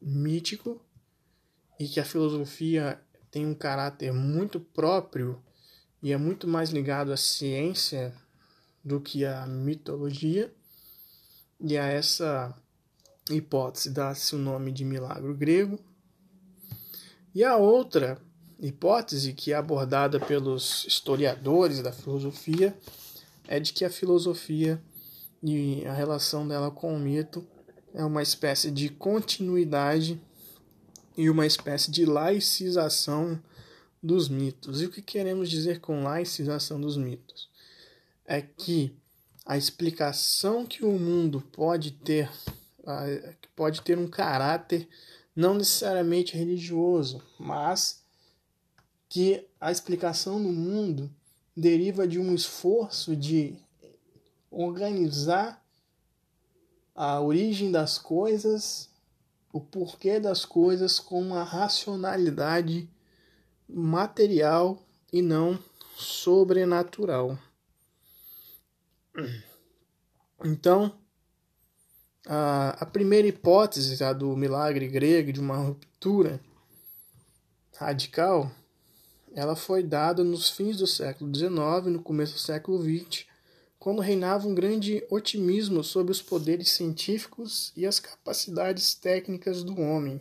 mítico 0.01 0.81
e 1.79 1.87
que 1.87 2.01
a 2.01 2.05
filosofia 2.05 3.01
tem 3.31 3.47
um 3.47 3.55
caráter 3.55 4.13
muito 4.13 4.59
próprio 4.59 5.41
e 6.03 6.13
é 6.13 6.17
muito 6.17 6.49
mais 6.49 6.71
ligado 6.71 7.13
à 7.13 7.17
ciência 7.17 8.13
do 8.85 9.01
que 9.01 9.25
à 9.25 9.47
mitologia. 9.47 10.53
E 11.61 11.79
a 11.79 11.87
essa 11.87 12.53
hipótese 13.31 13.91
dá-se 13.91 14.35
o 14.35 14.39
nome 14.39 14.73
de 14.73 14.85
milagro 14.85 15.35
grego. 15.35 15.79
E 17.35 17.45
a 17.45 17.57
outra 17.57 18.21
hipótese, 18.59 19.33
que 19.33 19.53
é 19.53 19.57
abordada 19.57 20.19
pelos 20.19 20.85
historiadores 20.87 21.81
da 21.81 21.93
filosofia, 21.93 22.77
é 23.47 23.61
de 23.61 23.73
que 23.73 23.85
a 23.85 23.91
filosofia 23.91 24.83
e 25.43 25.85
a 25.87 25.93
relação 25.93 26.47
dela 26.47 26.71
com 26.71 26.95
o 26.95 26.99
mito 26.99 27.47
é 27.95 28.05
uma 28.05 28.23
espécie 28.23 28.71
de 28.71 28.89
continuidade 28.89 30.21
e 31.17 31.29
uma 31.29 31.47
espécie 31.47 31.91
de 31.91 32.05
laicização 32.05 33.41
dos 34.03 34.29
mitos. 34.29 34.81
E 34.81 34.87
o 34.87 34.91
que 34.91 35.03
queremos 35.03 35.51
dizer 35.51 35.81
com 35.81 36.03
laicização 36.03 36.81
dos 36.81 36.97
mitos? 36.97 37.49
É 38.25 38.41
que 38.41 38.97
a 39.45 39.57
explicação 39.57 40.65
que 40.65 40.85
o 40.85 40.99
mundo 40.99 41.41
pode 41.53 41.93
ter, 41.93 42.31
pode 43.55 43.83
ter 43.83 43.99
um 43.99 44.09
caráter 44.09 44.89
não 45.35 45.55
necessariamente 45.55 46.37
religioso, 46.37 47.23
mas 47.39 48.03
que 49.09 49.47
a 49.61 49.71
explicação 49.71 50.43
do 50.43 50.49
mundo 50.49 51.11
deriva 51.57 52.09
de 52.09 52.19
um 52.19 52.35
esforço 52.35 53.15
de 53.15 53.57
organizar 54.51 55.62
a 56.95 57.21
origem 57.21 57.71
das 57.71 57.99
coisas, 57.99 58.91
o 59.53 59.61
porquê 59.61 60.21
das 60.21 60.45
coisas 60.45 60.99
com 60.99 61.21
uma 61.21 61.43
racionalidade 61.43 62.89
material 63.69 64.83
e 65.13 65.23
não 65.23 65.59
sobrenatural. 65.97 67.39
Então, 70.45 70.93
a, 72.27 72.71
a 72.81 72.87
primeira 72.87 73.29
hipótese 73.29 74.03
a 74.03 74.13
do 74.13 74.37
milagre 74.37 74.89
grego, 74.89 75.33
de 75.33 75.41
uma 75.41 75.57
ruptura 75.57 76.41
radical, 77.77 78.51
ela 79.35 79.57
foi 79.57 79.83
dada 79.83 80.23
nos 80.23 80.51
fins 80.51 80.77
do 80.77 80.87
século 80.87 81.35
XIX, 81.35 81.87
no 81.87 82.03
começo 82.03 82.35
do 82.35 82.41
século 82.41 82.83
XX, 82.83 83.27
quando 83.83 84.01
reinava 84.01 84.47
um 84.47 84.55
grande 84.55 85.05
otimismo 85.11 85.83
sobre 85.83 86.13
os 86.13 86.23
poderes 86.23 86.71
científicos 86.71 87.73
e 87.77 87.85
as 87.85 87.99
capacidades 87.99 88.95
técnicas 88.95 89.65
do 89.65 89.81
homem. 89.81 90.21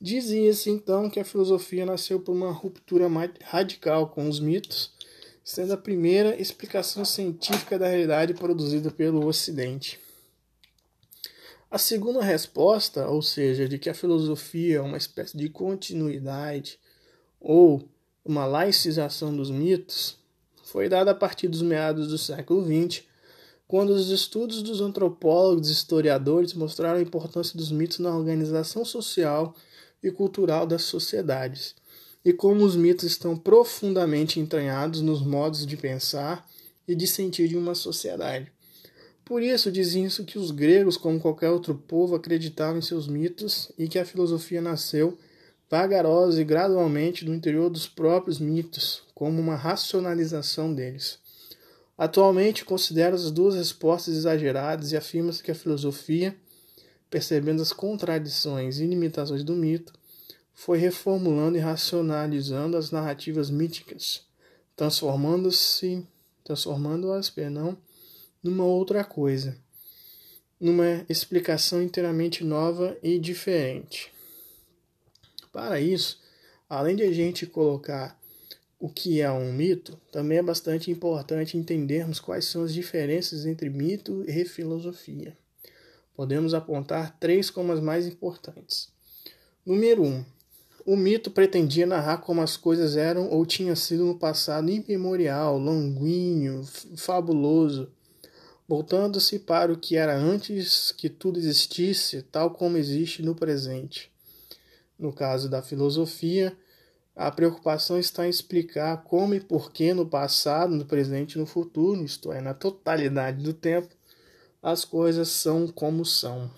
Dizia-se 0.00 0.70
então 0.70 1.10
que 1.10 1.18
a 1.18 1.24
filosofia 1.24 1.84
nasceu 1.84 2.20
por 2.20 2.30
uma 2.30 2.52
ruptura 2.52 3.08
radical 3.42 4.10
com 4.10 4.28
os 4.28 4.38
mitos, 4.38 4.92
sendo 5.42 5.72
a 5.72 5.76
primeira 5.76 6.40
explicação 6.40 7.04
científica 7.04 7.76
da 7.76 7.88
realidade 7.88 8.34
produzida 8.34 8.88
pelo 8.88 9.26
Ocidente. 9.26 9.98
A 11.68 11.78
segunda 11.78 12.22
resposta, 12.22 13.08
ou 13.08 13.20
seja, 13.20 13.68
de 13.68 13.80
que 13.80 13.90
a 13.90 13.94
filosofia 13.94 14.76
é 14.76 14.80
uma 14.80 14.96
espécie 14.96 15.36
de 15.36 15.48
continuidade 15.48 16.78
ou 17.40 17.82
uma 18.24 18.46
laicização 18.46 19.36
dos 19.36 19.50
mitos, 19.50 20.24
foi 20.66 20.88
dada 20.88 21.12
a 21.12 21.14
partir 21.14 21.46
dos 21.46 21.62
meados 21.62 22.08
do 22.08 22.18
século 22.18 22.60
XX, 22.64 23.04
quando 23.68 23.90
os 23.90 24.10
estudos 24.10 24.64
dos 24.64 24.80
antropólogos 24.80 25.68
e 25.68 25.72
historiadores 25.72 26.54
mostraram 26.54 26.98
a 26.98 27.02
importância 27.02 27.56
dos 27.56 27.70
mitos 27.70 28.00
na 28.00 28.14
organização 28.14 28.84
social 28.84 29.54
e 30.02 30.10
cultural 30.10 30.66
das 30.66 30.82
sociedades, 30.82 31.76
e 32.24 32.32
como 32.32 32.64
os 32.64 32.74
mitos 32.74 33.04
estão 33.04 33.36
profundamente 33.36 34.40
entranhados 34.40 35.00
nos 35.00 35.24
modos 35.24 35.64
de 35.64 35.76
pensar 35.76 36.44
e 36.86 36.96
de 36.96 37.06
sentir 37.06 37.46
de 37.46 37.56
uma 37.56 37.76
sociedade. 37.76 38.50
Por 39.24 39.42
isso 39.42 39.70
diziam-se 39.70 40.24
que 40.24 40.36
os 40.36 40.50
gregos, 40.50 40.96
como 40.96 41.20
qualquer 41.20 41.50
outro 41.50 41.76
povo, 41.76 42.16
acreditavam 42.16 42.78
em 42.78 42.82
seus 42.82 43.06
mitos 43.06 43.70
e 43.78 43.86
que 43.86 44.00
a 44.00 44.04
filosofia 44.04 44.60
nasceu 44.60 45.16
vagarosa 45.68 46.40
e 46.40 46.44
gradualmente 46.44 47.24
do 47.24 47.34
interior 47.34 47.68
dos 47.68 47.88
próprios 47.88 48.38
mitos, 48.38 49.02
como 49.14 49.40
uma 49.40 49.56
racionalização 49.56 50.72
deles. 50.72 51.18
Atualmente 51.98 52.64
considera 52.64 53.14
as 53.14 53.30
duas 53.30 53.54
respostas 53.54 54.14
exageradas 54.14 54.92
e 54.92 54.96
afirma-se 54.96 55.42
que 55.42 55.50
a 55.50 55.54
filosofia, 55.54 56.36
percebendo 57.10 57.62
as 57.62 57.72
contradições 57.72 58.78
e 58.78 58.86
limitações 58.86 59.42
do 59.42 59.54
mito, 59.54 59.92
foi 60.52 60.78
reformulando 60.78 61.56
e 61.56 61.60
racionalizando 61.60 62.76
as 62.76 62.90
narrativas 62.90 63.50
míticas, 63.50 64.22
transformando-se, 64.74 66.06
transformando-as, 66.44 67.30
perdão, 67.30 67.76
numa 68.42 68.64
outra 68.64 69.02
coisa, 69.02 69.56
numa 70.60 71.04
explicação 71.08 71.82
inteiramente 71.82 72.44
nova 72.44 72.96
e 73.02 73.18
diferente. 73.18 74.15
Para 75.56 75.80
isso, 75.80 76.20
além 76.68 76.94
de 76.96 77.02
a 77.02 77.10
gente 77.10 77.46
colocar 77.46 78.20
o 78.78 78.90
que 78.90 79.22
é 79.22 79.32
um 79.32 79.54
mito, 79.54 79.98
também 80.12 80.36
é 80.36 80.42
bastante 80.42 80.90
importante 80.90 81.56
entendermos 81.56 82.20
quais 82.20 82.44
são 82.44 82.62
as 82.62 82.74
diferenças 82.74 83.46
entre 83.46 83.70
mito 83.70 84.22
e 84.28 84.44
filosofia. 84.44 85.34
Podemos 86.14 86.52
apontar 86.52 87.18
três 87.18 87.48
como 87.48 87.72
as 87.72 87.80
mais 87.80 88.06
importantes. 88.06 88.90
Número 89.64 90.02
1. 90.02 90.06
Um, 90.06 90.24
o 90.84 90.94
mito 90.94 91.30
pretendia 91.30 91.86
narrar 91.86 92.18
como 92.18 92.42
as 92.42 92.58
coisas 92.58 92.94
eram 92.94 93.30
ou 93.30 93.46
tinham 93.46 93.74
sido 93.74 94.04
no 94.04 94.18
passado 94.18 94.68
imemorial, 94.68 95.56
longuíneo, 95.56 96.66
fabuloso, 96.98 97.90
voltando-se 98.68 99.38
para 99.38 99.72
o 99.72 99.78
que 99.78 99.96
era 99.96 100.14
antes 100.14 100.92
que 100.92 101.08
tudo 101.08 101.38
existisse, 101.38 102.20
tal 102.30 102.50
como 102.50 102.76
existe 102.76 103.22
no 103.22 103.34
presente. 103.34 104.14
No 104.98 105.12
caso 105.12 105.48
da 105.48 105.62
filosofia, 105.62 106.56
a 107.14 107.30
preocupação 107.30 107.98
está 107.98 108.26
em 108.26 108.30
explicar 108.30 109.04
como 109.04 109.34
e 109.34 109.40
por 109.40 109.72
que 109.72 109.94
no 109.94 110.06
passado, 110.06 110.74
no 110.74 110.84
presente 110.84 111.34
e 111.34 111.38
no 111.38 111.46
futuro, 111.46 112.04
isto 112.04 112.32
é, 112.32 112.40
na 112.40 112.52
totalidade 112.52 113.42
do 113.42 113.54
tempo, 113.54 113.88
as 114.62 114.84
coisas 114.84 115.28
são 115.28 115.68
como 115.68 116.04
são. 116.04 116.50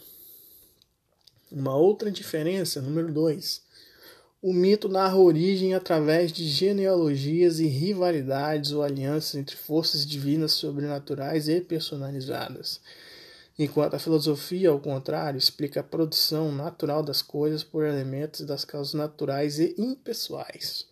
Uma 1.51 1.77
outra 1.77 2.11
diferença, 2.11 2.83
número 2.83 3.13
2. 3.13 3.63
O 4.41 4.53
mito 4.53 4.89
narra 4.89 5.17
origem 5.17 5.75
através 5.75 6.33
de 6.33 6.47
genealogias 6.47 7.59
e 7.59 7.67
rivalidades 7.67 8.71
ou 8.71 8.83
alianças 8.83 9.35
entre 9.35 9.57
forças 9.57 10.07
divinas 10.07 10.53
sobrenaturais 10.53 11.49
e 11.49 11.61
personalizadas, 11.61 12.81
enquanto 13.59 13.95
a 13.95 13.99
filosofia, 13.99 14.71
ao 14.71 14.79
contrário, 14.79 15.39
explica 15.39 15.81
a 15.81 15.85
produção 15.85 16.53
natural 16.53 17.03
das 17.03 17.23
coisas 17.23 17.65
por 17.65 17.85
elementos 17.85 18.43
das 18.43 18.65
causas 18.65 18.95
naturais 18.95 19.59
e 19.59 19.75
impessoais. 19.77 20.87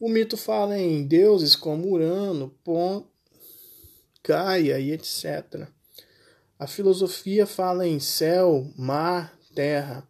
O 0.00 0.08
mito 0.08 0.36
fala 0.36 0.78
em 0.78 1.06
deuses 1.06 1.54
como 1.54 1.88
Urano, 1.88 2.54
Pon, 2.64 3.06
Gaia 4.26 4.78
e 4.78 4.90
etc. 4.90 5.68
A 6.58 6.66
filosofia 6.66 7.46
fala 7.46 7.86
em 7.86 8.00
céu, 8.00 8.66
mar, 8.76 9.36
terra 9.54 10.06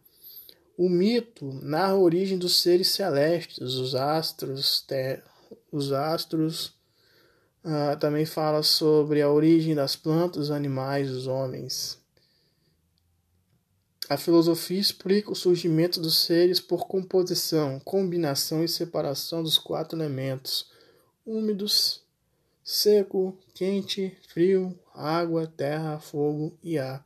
o 0.77 0.89
mito 0.89 1.53
narra 1.63 1.93
a 1.93 1.97
origem 1.97 2.37
dos 2.37 2.61
seres 2.61 2.89
celestes, 2.89 3.75
os 3.75 3.95
astros, 3.95 4.85
os 5.71 5.91
astros. 5.93 6.73
Uh, 7.65 7.97
também 7.99 8.27
fala 8.27 8.61
sobre 8.61 9.23
a 9.23 9.31
origem 9.31 9.73
das 9.73 9.95
plantas, 9.95 10.37
dos 10.37 10.51
animais, 10.51 11.09
dos 11.09 11.25
homens. 11.25 11.99
A 14.07 14.17
filosofia 14.17 14.79
explica 14.79 15.31
o 15.31 15.35
surgimento 15.35 15.99
dos 15.99 16.15
seres 16.15 16.59
por 16.59 16.85
composição, 16.85 17.79
combinação 17.79 18.63
e 18.63 18.67
separação 18.67 19.41
dos 19.41 19.57
quatro 19.57 19.97
elementos: 19.97 20.69
úmidos, 21.25 22.03
seco, 22.63 23.35
quente, 23.55 24.15
frio, 24.29 24.79
água, 24.93 25.47
terra, 25.47 25.97
fogo 25.99 26.55
e 26.61 26.77
ar. 26.77 27.03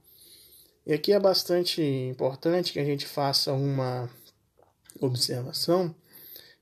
E 0.86 0.91
aqui 0.91 1.13
é 1.13 1.19
bastante 1.19 1.81
importante 1.81 2.73
que 2.73 2.79
a 2.79 2.86
gente 2.86 3.07
faça 3.07 3.53
uma 3.53 4.10
observação 4.99 5.95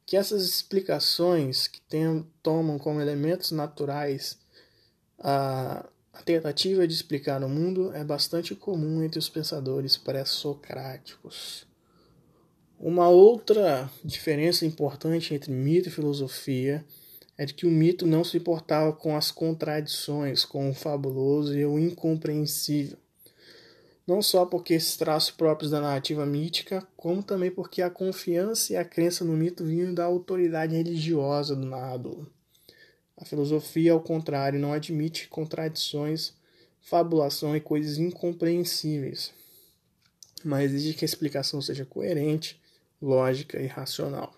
que 0.08 0.16
essas 0.16 0.42
explicações 0.44 1.68
que 1.68 1.82
tem, 1.82 2.26
tomam 2.42 2.80
como 2.80 3.02
elementos 3.02 3.52
naturais 3.52 4.40
a, 5.20 5.86
a 6.14 6.22
tentativa 6.24 6.88
de 6.88 6.94
explicar 6.94 7.44
o 7.44 7.50
mundo 7.50 7.94
é 7.94 8.06
bastante 8.06 8.56
comum 8.56 9.04
entre 9.04 9.20
os 9.20 9.28
pensadores 9.28 9.98
pré-socráticos. 9.98 11.68
Uma 12.80 13.10
outra 13.10 13.92
diferença 14.02 14.66
importante 14.66 15.34
entre 15.34 15.52
mito 15.52 15.90
e 15.90 15.92
filosofia 15.92 16.86
é 17.38 17.46
de 17.46 17.54
que 17.54 17.68
o 17.68 17.72
mito 17.72 18.08
não 18.08 18.24
se 18.24 18.38
importava 18.38 18.94
com 18.94 19.18
as 19.18 19.30
contradições, 19.30 20.46
com 20.46 20.70
o 20.70 20.74
fabuloso 20.74 21.54
e 21.54 21.66
o 21.66 21.78
incompreensível 21.78 22.98
não 24.08 24.22
só 24.22 24.46
porque 24.46 24.74
esses 24.74 24.96
traços 24.96 25.32
próprios 25.32 25.70
da 25.70 25.82
narrativa 25.82 26.26
mítica, 26.26 26.88
como 26.96 27.22
também 27.22 27.52
porque 27.52 27.82
a 27.82 27.90
confiança 27.90 28.72
e 28.72 28.78
a 28.78 28.86
crença 28.86 29.26
no 29.26 29.34
mito 29.34 29.66
vinham 29.66 29.94
da 29.94 30.06
autoridade 30.06 30.76
religiosa 30.76 31.54
do 31.54 31.66
narrador. 31.66 32.26
A 33.18 33.26
filosofia, 33.26 33.92
ao 33.92 34.00
contrário, 34.00 34.60
não 34.60 34.72
admite 34.72 35.28
contradições, 35.28 36.34
fabulação 36.80 37.54
e 37.54 37.60
coisas 37.60 37.98
incompreensíveis, 37.98 39.34
mas 40.42 40.72
exige 40.72 40.94
que 40.94 41.04
a 41.04 41.08
explicação 41.08 41.62
seja 41.62 41.84
coerente, 41.84 42.62
lógica 43.02 43.60
e 43.60 43.68
racional. 43.68 44.34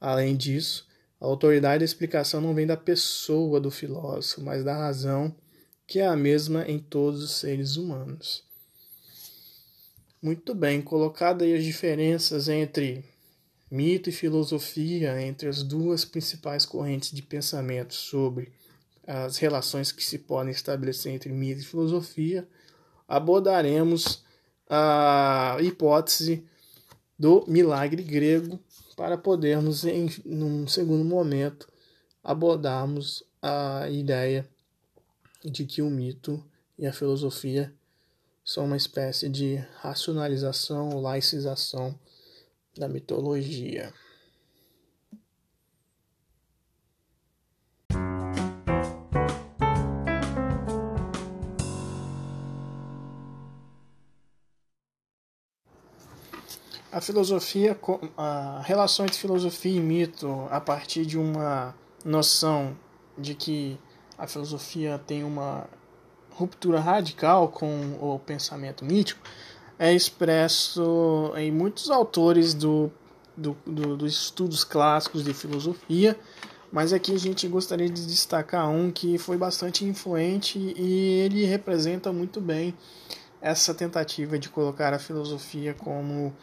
Além 0.00 0.36
disso, 0.36 0.86
a 1.20 1.26
autoridade 1.26 1.80
da 1.80 1.84
explicação 1.84 2.40
não 2.40 2.54
vem 2.54 2.66
da 2.66 2.76
pessoa 2.76 3.60
do 3.60 3.70
filósofo, 3.70 4.42
mas 4.42 4.62
da 4.62 4.76
razão, 4.76 5.34
que 5.86 5.98
é 5.98 6.06
a 6.06 6.16
mesma 6.16 6.64
em 6.68 6.78
todos 6.78 7.22
os 7.22 7.32
seres 7.32 7.76
humanos. 7.76 8.48
Muito 10.22 10.54
bem, 10.54 10.82
colocadas 10.82 11.48
aí 11.48 11.54
as 11.54 11.64
diferenças 11.64 12.46
entre 12.46 13.02
mito 13.70 14.10
e 14.10 14.12
filosofia, 14.12 15.18
entre 15.22 15.48
as 15.48 15.62
duas 15.62 16.04
principais 16.04 16.66
correntes 16.66 17.10
de 17.10 17.22
pensamento 17.22 17.94
sobre 17.94 18.52
as 19.06 19.38
relações 19.38 19.90
que 19.90 20.04
se 20.04 20.18
podem 20.18 20.52
estabelecer 20.52 21.14
entre 21.14 21.32
mito 21.32 21.62
e 21.62 21.64
filosofia, 21.64 22.46
abordaremos 23.08 24.22
a 24.68 25.56
hipótese 25.58 26.44
do 27.18 27.42
milagre 27.48 28.02
grego 28.02 28.60
para 28.98 29.16
podermos, 29.16 29.86
em 29.86 30.10
num 30.26 30.68
segundo 30.68 31.02
momento, 31.02 31.66
abordarmos 32.22 33.24
a 33.40 33.88
ideia 33.88 34.46
de 35.42 35.64
que 35.64 35.80
o 35.80 35.88
mito 35.88 36.44
e 36.78 36.86
a 36.86 36.92
filosofia 36.92 37.72
são 38.44 38.64
uma 38.64 38.76
espécie 38.76 39.28
de 39.28 39.56
racionalização 39.80 40.90
ou 40.90 41.00
laicização 41.00 41.98
da 42.76 42.88
mitologia. 42.88 43.92
A 56.92 57.00
filosofia, 57.00 57.78
a 58.16 58.60
relação 58.64 59.06
entre 59.06 59.16
filosofia 59.16 59.76
e 59.76 59.80
mito, 59.80 60.28
a 60.50 60.60
partir 60.60 61.06
de 61.06 61.16
uma 61.16 61.72
noção 62.04 62.76
de 63.16 63.34
que 63.34 63.78
a 64.18 64.26
filosofia 64.26 64.98
tem 64.98 65.22
uma 65.22 65.68
ruptura 66.34 66.80
radical 66.80 67.48
com 67.48 67.98
o 68.00 68.18
pensamento 68.18 68.84
mítico 68.84 69.20
é 69.78 69.94
expresso 69.94 71.32
em 71.36 71.50
muitos 71.50 71.90
autores 71.90 72.52
do, 72.52 72.90
do, 73.34 73.56
do, 73.66 73.96
dos 73.96 74.12
estudos 74.24 74.62
clássicos 74.62 75.24
de 75.24 75.32
filosofia, 75.32 76.18
mas 76.70 76.92
aqui 76.92 77.14
a 77.14 77.18
gente 77.18 77.48
gostaria 77.48 77.88
de 77.88 78.06
destacar 78.06 78.68
um 78.68 78.90
que 78.90 79.16
foi 79.16 79.38
bastante 79.38 79.84
influente 79.84 80.58
e 80.58 81.20
ele 81.20 81.46
representa 81.46 82.12
muito 82.12 82.40
bem 82.40 82.74
essa 83.40 83.72
tentativa 83.72 84.38
de 84.38 84.50
colocar 84.50 84.92
a 84.92 84.98
filosofia 84.98 85.72
como 85.72 86.34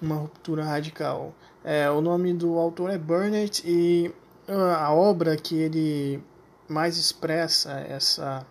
uma 0.00 0.16
ruptura 0.16 0.64
radical. 0.64 1.34
É, 1.62 1.90
o 1.90 2.00
nome 2.00 2.32
do 2.32 2.56
autor 2.56 2.88
é 2.88 2.96
Burnett 2.96 3.62
e 3.66 4.10
ah, 4.48 4.86
a 4.86 4.94
obra 4.94 5.36
que 5.36 5.54
ele 5.54 6.22
mais 6.66 6.96
expressa 6.96 7.72
essa 7.80 8.46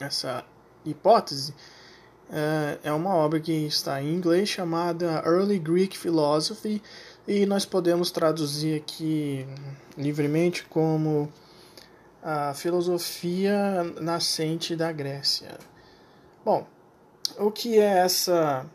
essa 0.00 0.44
hipótese 0.84 1.54
é, 2.30 2.78
é 2.84 2.92
uma 2.92 3.14
obra 3.14 3.38
que 3.40 3.52
está 3.52 4.02
em 4.02 4.14
inglês 4.14 4.48
chamada 4.48 5.22
Early 5.26 5.58
Greek 5.58 5.98
Philosophy 5.98 6.82
e 7.28 7.44
nós 7.46 7.64
podemos 7.64 8.10
traduzir 8.10 8.80
aqui 8.80 9.46
livremente 9.96 10.64
como 10.64 11.30
a 12.22 12.54
filosofia 12.54 13.84
nascente 14.00 14.74
da 14.74 14.90
Grécia. 14.90 15.58
Bom, 16.44 16.66
o 17.38 17.50
que 17.50 17.78
é 17.78 17.98
essa 17.98 18.66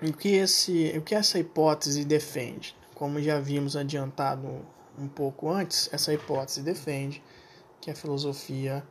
o 0.00 0.12
que 0.12 0.28
esse 0.36 0.94
o 0.96 1.02
que 1.02 1.14
essa 1.14 1.38
hipótese 1.38 2.04
defende? 2.04 2.76
Como 2.94 3.20
já 3.20 3.36
havíamos 3.36 3.76
adiantado 3.76 4.64
um 4.98 5.08
pouco 5.08 5.50
antes, 5.50 5.88
essa 5.92 6.12
hipótese 6.12 6.62
defende 6.62 7.22
que 7.80 7.90
a 7.90 7.94
filosofia 7.94 8.84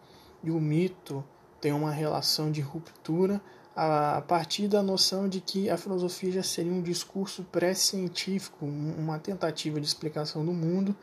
e 0.43 0.51
o 0.51 0.59
mito 0.59 1.23
têm 1.59 1.73
uma 1.73 1.91
relação 1.91 2.51
de 2.51 2.61
ruptura 2.61 3.41
a 3.75 4.23
partir 4.27 4.67
da 4.67 4.81
noção 4.81 5.29
de 5.29 5.39
que 5.39 5.69
a 5.69 5.77
filosofia 5.77 6.31
já 6.31 6.43
seria 6.43 6.71
um 6.71 6.81
discurso 6.81 7.43
pré-científico, 7.43 8.65
uma 8.65 9.19
tentativa 9.19 9.79
de 9.79 9.85
explicação 9.85 10.43
do 10.43 10.51
mundo 10.51 10.95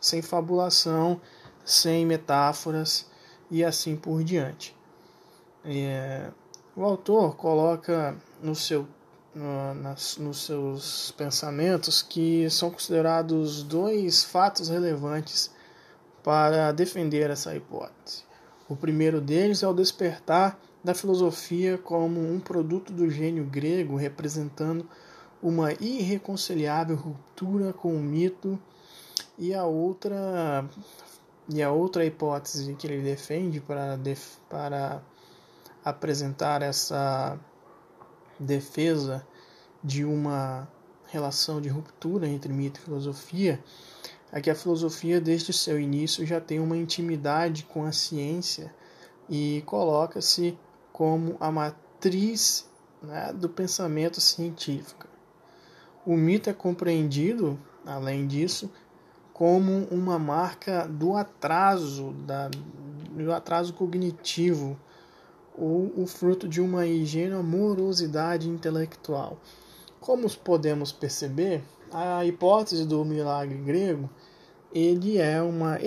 sem 0.00 0.22
fabulação, 0.22 1.20
sem 1.64 2.06
metáforas 2.06 3.06
e 3.50 3.62
assim 3.62 3.96
por 3.96 4.24
diante. 4.24 4.74
É, 5.62 6.30
o 6.74 6.82
autor 6.82 7.36
coloca 7.36 8.16
no 8.42 8.54
seu, 8.54 8.88
no, 9.34 9.74
nas, 9.74 10.16
nos 10.16 10.46
seus 10.46 11.12
pensamentos 11.12 12.00
que 12.00 12.48
são 12.48 12.70
considerados 12.70 13.62
dois 13.62 14.24
fatos 14.24 14.70
relevantes 14.70 15.50
para 16.24 16.72
defender 16.72 17.28
essa 17.30 17.54
hipótese. 17.54 18.24
O 18.72 18.76
primeiro 18.76 19.20
deles 19.20 19.62
é 19.62 19.68
o 19.68 19.74
despertar 19.74 20.58
da 20.82 20.94
filosofia 20.94 21.76
como 21.76 22.18
um 22.18 22.40
produto 22.40 22.90
do 22.90 23.10
gênio 23.10 23.44
grego, 23.44 23.96
representando 23.96 24.88
uma 25.42 25.74
irreconciliável 25.74 26.96
ruptura 26.96 27.74
com 27.74 27.94
o 27.94 28.00
mito, 28.00 28.58
e 29.36 29.52
a 29.52 29.66
outra 29.66 30.64
e 31.50 31.62
a 31.62 31.70
outra 31.70 32.02
hipótese 32.06 32.74
que 32.74 32.86
ele 32.86 33.02
defende 33.02 33.60
para, 33.60 33.96
def, 33.96 34.38
para 34.48 35.02
apresentar 35.84 36.62
essa 36.62 37.38
defesa 38.40 39.22
de 39.84 40.02
uma 40.02 40.66
relação 41.08 41.60
de 41.60 41.68
ruptura 41.68 42.26
entre 42.26 42.50
mito 42.50 42.80
e 42.80 42.84
filosofia 42.84 43.62
é 44.32 44.40
que 44.40 44.48
a 44.48 44.54
filosofia, 44.54 45.20
desde 45.20 45.52
seu 45.52 45.78
início, 45.78 46.24
já 46.24 46.40
tem 46.40 46.58
uma 46.58 46.76
intimidade 46.76 47.64
com 47.64 47.84
a 47.84 47.92
ciência 47.92 48.74
e 49.28 49.62
coloca-se 49.66 50.58
como 50.90 51.36
a 51.38 51.52
matriz 51.52 52.66
né, 53.02 53.30
do 53.34 53.48
pensamento 53.48 54.20
científico. 54.22 55.06
O 56.06 56.16
mito 56.16 56.48
é 56.48 56.52
compreendido, 56.54 57.60
além 57.84 58.26
disso, 58.26 58.72
como 59.34 59.84
uma 59.90 60.18
marca 60.18 60.86
do 60.86 61.14
atraso, 61.14 62.12
da, 62.26 62.48
do 62.48 63.32
atraso 63.32 63.74
cognitivo, 63.74 64.78
ou 65.54 65.92
o 65.94 66.06
fruto 66.06 66.48
de 66.48 66.60
uma 66.60 66.86
ingênua 66.86 67.42
morosidade 67.42 68.48
intelectual. 68.48 69.38
Como 70.00 70.28
podemos 70.38 70.90
perceber, 70.90 71.62
a 71.92 72.24
hipótese 72.24 72.86
do 72.86 73.04
milagre 73.04 73.58
grego 73.58 74.08
ele 74.74 75.18
é 75.18 75.40
uma, 75.42 75.78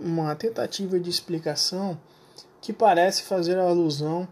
uma 0.00 0.34
tentativa 0.34 0.98
de 0.98 1.10
explicação 1.10 1.98
que 2.60 2.72
parece 2.72 3.22
fazer 3.22 3.58
alusão 3.58 4.28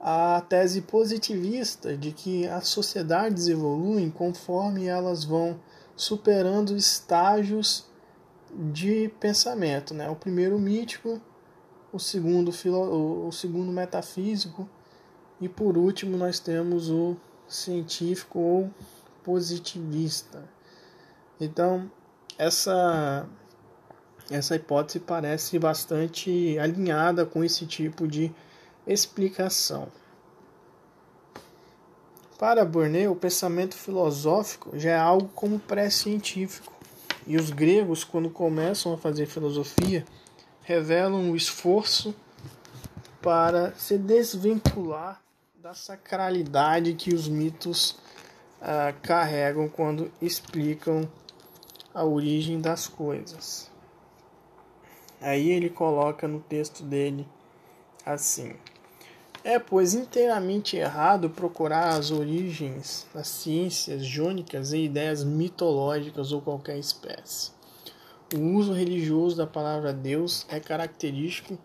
à 0.00 0.42
tese 0.48 0.82
positivista 0.82 1.96
de 1.96 2.12
que 2.12 2.46
as 2.48 2.68
sociedades 2.68 3.48
evoluem 3.48 4.10
conforme 4.10 4.86
elas 4.86 5.24
vão 5.24 5.60
superando 5.94 6.76
estágios 6.76 7.86
de 8.72 9.08
pensamento, 9.20 9.94
né? 9.94 10.10
O 10.10 10.16
primeiro 10.16 10.58
mítico, 10.58 11.20
o 11.92 11.98
segundo 11.98 12.52
filo, 12.52 13.26
o 13.26 13.32
segundo 13.32 13.70
metafísico 13.70 14.68
e 15.40 15.48
por 15.48 15.76
último 15.78 16.16
nós 16.16 16.38
temos 16.38 16.90
o 16.90 17.16
científico 17.48 18.38
ou 18.38 18.70
positivista. 19.22 20.42
Então, 21.40 21.90
essa 22.42 23.26
essa 24.30 24.56
hipótese 24.56 24.98
parece 24.98 25.58
bastante 25.58 26.58
alinhada 26.58 27.26
com 27.26 27.44
esse 27.44 27.66
tipo 27.66 28.08
de 28.08 28.32
explicação. 28.86 29.88
Para 32.38 32.64
Burnet, 32.64 33.08
o 33.08 33.14
pensamento 33.14 33.76
filosófico 33.76 34.78
já 34.78 34.90
é 34.90 34.96
algo 34.96 35.28
como 35.34 35.58
pré-científico. 35.58 36.72
E 37.26 37.36
os 37.36 37.50
gregos, 37.50 38.02
quando 38.02 38.30
começam 38.30 38.94
a 38.94 38.98
fazer 38.98 39.26
filosofia, 39.26 40.04
revelam 40.62 41.30
o 41.30 41.36
esforço 41.36 42.14
para 43.20 43.72
se 43.76 43.96
desvincular 43.96 45.20
da 45.54 45.74
sacralidade 45.74 46.94
que 46.94 47.14
os 47.14 47.28
mitos 47.28 47.96
ah, 48.60 48.92
carregam 49.02 49.68
quando 49.68 50.10
explicam 50.20 51.08
a 51.94 52.04
origem 52.04 52.60
das 52.60 52.88
coisas. 52.88 53.70
Aí 55.20 55.50
ele 55.50 55.70
coloca 55.70 56.26
no 56.26 56.40
texto 56.40 56.82
dele 56.82 57.26
assim: 58.04 58.54
É, 59.44 59.58
pois, 59.58 59.94
inteiramente 59.94 60.76
errado 60.76 61.30
procurar 61.30 61.90
as 61.90 62.10
origens 62.10 63.06
das 63.14 63.28
ciências 63.28 64.04
jônicas 64.04 64.72
e 64.72 64.84
ideias 64.84 65.22
mitológicas 65.22 66.32
ou 66.32 66.40
qualquer 66.40 66.78
espécie. 66.78 67.52
O 68.34 68.40
uso 68.56 68.72
religioso 68.72 69.36
da 69.36 69.46
palavra 69.46 69.92
Deus 69.92 70.46
é 70.48 70.58
característico 70.58 71.58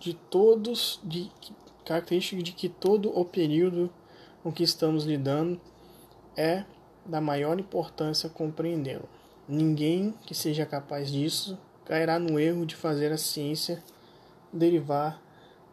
de 0.00 0.14
todos, 0.14 1.00
de, 1.02 1.30
característico 1.84 2.42
de 2.42 2.52
que 2.52 2.68
todo 2.68 3.16
o 3.16 3.24
período 3.24 3.88
com 4.42 4.52
que 4.52 4.62
estamos 4.62 5.04
lidando 5.04 5.60
é 6.36 6.64
da 7.06 7.20
maior 7.20 7.58
importância 7.58 8.28
compreendê-lo. 8.28 9.08
Ninguém 9.48 10.14
que 10.26 10.34
seja 10.34 10.66
capaz 10.66 11.10
disso 11.10 11.58
cairá 11.86 12.18
no 12.18 12.38
erro 12.38 12.66
de 12.66 12.76
fazer 12.76 13.10
a 13.10 13.16
ciência 13.16 13.82
derivar 14.52 15.22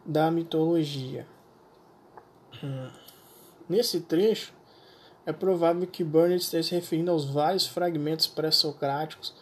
da 0.04 0.30
mitologia. 0.30 1.26
Hum. 2.64 2.88
Nesse 3.68 4.00
trecho, 4.00 4.54
é 5.26 5.32
provável 5.32 5.86
que 5.86 6.02
Burnett 6.02 6.42
esteja 6.42 6.68
se 6.68 6.74
referindo 6.74 7.10
aos 7.10 7.26
vários 7.26 7.66
fragmentos 7.66 8.26
pré-socráticos 8.26 9.34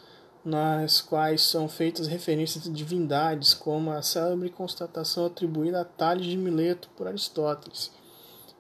nas 0.45 1.01
quais 1.01 1.43
são 1.43 1.69
feitas 1.69 2.07
referências 2.07 2.65
de 2.65 2.71
divindades, 2.71 3.55
como 3.55 3.91
a 3.91 4.03
célebre 4.03 4.51
constatação 4.51 5.27
atribuída 5.27 5.81
a 5.81 5.85
Tales 5.85 6.27
de 6.27 6.37
Mileto 6.37 6.91
por 6.97 7.07
Aristóteles. 7.07 7.93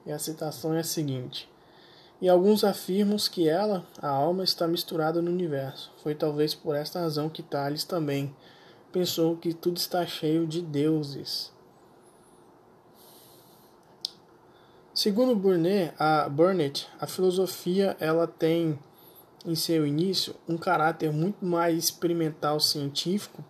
E 0.06 0.12
a 0.12 0.18
citação 0.18 0.74
é 0.74 0.80
a 0.80 0.84
seguinte: 0.84 1.48
e 2.20 2.29
alguns 2.29 2.64
afirmam 2.64 3.16
que 3.31 3.48
ela, 3.48 3.85
a 4.00 4.09
alma, 4.09 4.44
está 4.44 4.66
misturada 4.66 5.20
no 5.20 5.31
universo. 5.31 5.92
Foi 6.03 6.14
talvez 6.14 6.55
por 6.55 6.74
esta 6.74 7.00
razão 7.00 7.29
que 7.29 7.42
Tales 7.42 7.85
também 7.85 8.35
pensou 8.92 9.37
que 9.37 9.53
tudo 9.53 9.77
está 9.77 10.07
cheio 10.07 10.46
de 10.46 10.62
deuses. 10.62 11.53
Segundo 14.94 15.35
Burnet, 15.35 15.92
a 15.98 16.29
Burnett, 16.29 16.88
a 17.00 17.07
filosofia 17.07 17.96
ela 17.98 18.29
tem 18.29 18.79
em 19.44 19.57
seu 19.57 19.85
início 19.85 20.37
um 20.48 20.57
caráter 20.57 21.12
muito 21.12 21.44
mais 21.44 21.77
experimental 21.77 22.61
científico 22.61 23.44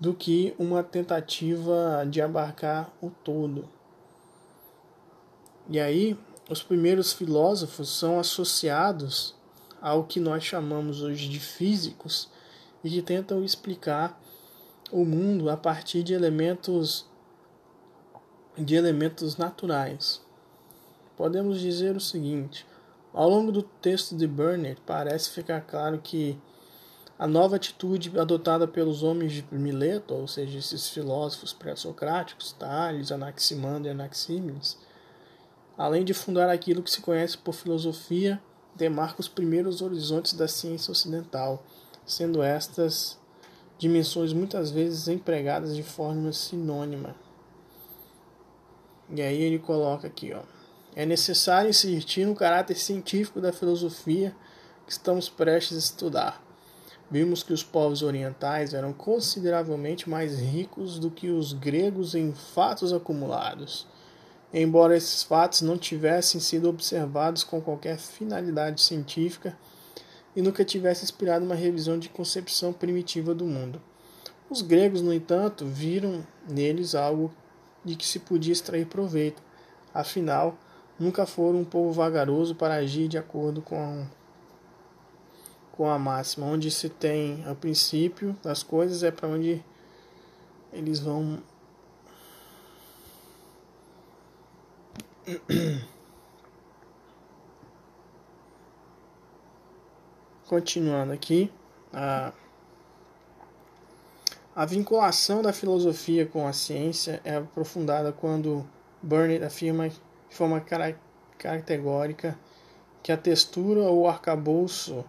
do 0.00 0.12
que 0.12 0.54
uma 0.58 0.82
tentativa 0.82 2.04
de 2.10 2.20
abarcar 2.20 2.92
o 3.00 3.10
todo. 3.10 3.68
E 5.68 5.78
aí, 5.78 6.18
os 6.50 6.64
primeiros 6.64 7.12
filósofos 7.12 7.88
são 7.88 8.18
associados 8.18 9.36
ao 9.80 10.02
que 10.02 10.18
nós 10.18 10.42
chamamos 10.42 11.00
hoje 11.00 11.28
de 11.28 11.38
físicos 11.38 12.28
e 12.82 12.90
que 12.90 13.00
tentam 13.00 13.44
explicar 13.44 14.20
o 14.90 15.04
mundo 15.04 15.48
a 15.48 15.56
partir 15.56 16.02
de 16.02 16.12
elementos 16.12 17.08
de 18.58 18.74
elementos 18.74 19.36
naturais. 19.36 20.20
Podemos 21.16 21.60
dizer 21.60 21.96
o 21.96 22.00
seguinte: 22.00 22.66
ao 23.14 23.30
longo 23.30 23.52
do 23.52 23.62
texto 23.62 24.16
de 24.16 24.26
Burnett, 24.26 24.80
parece 24.84 25.30
ficar 25.30 25.60
claro 25.60 26.00
que 26.02 26.36
a 27.16 27.28
nova 27.28 27.56
atitude 27.56 28.18
adotada 28.18 28.66
pelos 28.66 29.04
homens 29.04 29.32
de 29.32 29.44
Mileto, 29.52 30.14
ou 30.14 30.26
seja, 30.26 30.58
esses 30.58 30.88
filósofos 30.88 31.52
pré-socráticos, 31.52 32.52
Tales, 32.52 33.12
Anaximander 33.12 33.92
e 33.92 33.94
Anaxímenes, 33.94 34.76
além 35.80 36.04
de 36.04 36.12
fundar 36.12 36.50
aquilo 36.50 36.82
que 36.82 36.90
se 36.90 37.00
conhece 37.00 37.38
por 37.38 37.54
filosofia, 37.54 38.38
demarca 38.74 39.18
os 39.18 39.28
primeiros 39.28 39.80
horizontes 39.80 40.34
da 40.34 40.46
ciência 40.46 40.92
ocidental, 40.92 41.64
sendo 42.04 42.42
estas 42.42 43.18
dimensões 43.78 44.34
muitas 44.34 44.70
vezes 44.70 45.08
empregadas 45.08 45.74
de 45.74 45.82
forma 45.82 46.34
sinônima. 46.34 47.16
E 49.08 49.22
aí 49.22 49.40
ele 49.40 49.58
coloca 49.58 50.06
aqui, 50.06 50.34
ó. 50.34 50.42
É 50.94 51.06
necessário 51.06 51.70
insistir 51.70 52.26
no 52.26 52.34
caráter 52.34 52.76
científico 52.76 53.40
da 53.40 53.50
filosofia 53.50 54.36
que 54.84 54.92
estamos 54.92 55.30
prestes 55.30 55.78
a 55.78 55.80
estudar. 55.80 56.44
Vimos 57.10 57.42
que 57.42 57.54
os 57.54 57.64
povos 57.64 58.02
orientais 58.02 58.74
eram 58.74 58.92
consideravelmente 58.92 60.10
mais 60.10 60.38
ricos 60.38 60.98
do 60.98 61.10
que 61.10 61.30
os 61.30 61.54
gregos 61.54 62.14
em 62.14 62.34
fatos 62.34 62.92
acumulados, 62.92 63.86
embora 64.52 64.96
esses 64.96 65.22
fatos 65.22 65.62
não 65.62 65.78
tivessem 65.78 66.40
sido 66.40 66.68
observados 66.68 67.44
com 67.44 67.60
qualquer 67.60 67.98
finalidade 67.98 68.80
científica 68.80 69.56
e 70.34 70.42
nunca 70.42 70.64
tivesse 70.64 71.04
inspirado 71.04 71.44
uma 71.44 71.54
revisão 71.54 71.98
de 71.98 72.08
concepção 72.08 72.72
primitiva 72.72 73.34
do 73.34 73.44
mundo. 73.44 73.80
Os 74.48 74.62
gregos, 74.62 75.00
no 75.00 75.14
entanto, 75.14 75.64
viram 75.64 76.26
neles 76.48 76.94
algo 76.94 77.32
de 77.84 77.94
que 77.94 78.06
se 78.06 78.18
podia 78.18 78.52
extrair 78.52 78.86
proveito. 78.86 79.40
Afinal, 79.94 80.56
nunca 80.98 81.24
foram 81.24 81.60
um 81.60 81.64
povo 81.64 81.92
vagaroso 81.92 82.54
para 82.54 82.74
agir 82.74 83.08
de 83.08 83.16
acordo 83.16 83.62
com, 83.62 84.06
com 85.72 85.88
a 85.88 85.98
máxima. 85.98 86.46
Onde 86.46 86.70
se 86.70 86.88
tem 86.88 87.44
o 87.48 87.54
princípio 87.54 88.36
das 88.42 88.62
coisas 88.62 89.02
é 89.02 89.10
para 89.10 89.28
onde 89.28 89.64
eles 90.72 90.98
vão. 91.00 91.38
Continuando 100.46 101.12
aqui, 101.12 101.52
a 101.92 102.32
a 104.54 104.66
vinculação 104.66 105.40
da 105.40 105.52
filosofia 105.52 106.26
com 106.26 106.46
a 106.46 106.52
ciência 106.52 107.20
é 107.24 107.36
aprofundada 107.36 108.12
quando 108.12 108.68
Burnett 109.00 109.44
afirma 109.44 109.88
de 109.88 109.96
forma 110.28 110.60
categórica 111.38 112.36
que 113.02 113.12
a 113.12 113.16
textura 113.16 113.80
ou 113.80 114.08
arcabouço 114.08 115.04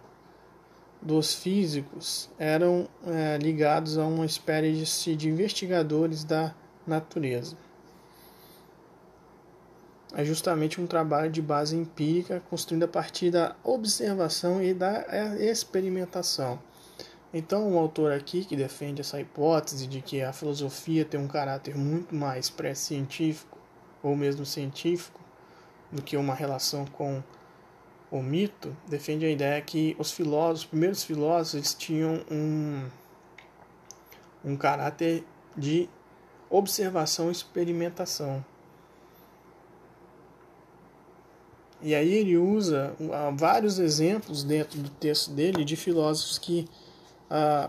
dos 1.02 1.34
físicos 1.34 2.30
eram 2.38 2.88
é, 3.04 3.36
ligados 3.36 3.98
a 3.98 4.06
uma 4.06 4.24
espécie 4.24 5.16
de 5.16 5.28
investigadores 5.28 6.22
da 6.22 6.54
natureza. 6.86 7.56
É 10.14 10.24
justamente 10.24 10.80
um 10.80 10.86
trabalho 10.86 11.30
de 11.30 11.40
base 11.40 11.74
empírica 11.74 12.42
construído 12.50 12.82
a 12.82 12.88
partir 12.88 13.30
da 13.30 13.56
observação 13.64 14.62
e 14.62 14.74
da 14.74 15.04
é, 15.08 15.50
experimentação. 15.50 16.60
Então, 17.32 17.72
o 17.72 17.78
autor 17.78 18.12
aqui 18.12 18.44
que 18.44 18.54
defende 18.54 19.00
essa 19.00 19.18
hipótese 19.18 19.86
de 19.86 20.02
que 20.02 20.20
a 20.20 20.32
filosofia 20.32 21.02
tem 21.02 21.18
um 21.18 21.26
caráter 21.26 21.74
muito 21.76 22.14
mais 22.14 22.50
pré-científico 22.50 23.58
ou 24.02 24.14
mesmo 24.14 24.44
científico 24.44 25.18
do 25.90 26.02
que 26.02 26.16
uma 26.16 26.34
relação 26.34 26.84
com 26.84 27.22
o 28.10 28.22
mito, 28.22 28.76
defende 28.86 29.24
a 29.24 29.30
ideia 29.30 29.60
que 29.62 29.96
os 29.98 30.12
filósofos, 30.12 30.60
os 30.60 30.66
primeiros 30.66 31.02
filósofos, 31.02 31.72
tinham 31.72 32.22
um, 32.30 32.86
um 34.44 34.54
caráter 34.54 35.24
de 35.56 35.88
observação 36.50 37.30
e 37.30 37.32
experimentação. 37.32 38.44
E 41.82 41.94
aí 41.94 42.14
ele 42.14 42.36
usa 42.36 42.94
vários 43.36 43.78
exemplos 43.78 44.44
dentro 44.44 44.78
do 44.78 44.88
texto 44.88 45.32
dele 45.32 45.64
de 45.64 45.74
filósofos 45.74 46.38
que 46.38 46.68
ah, 47.28 47.68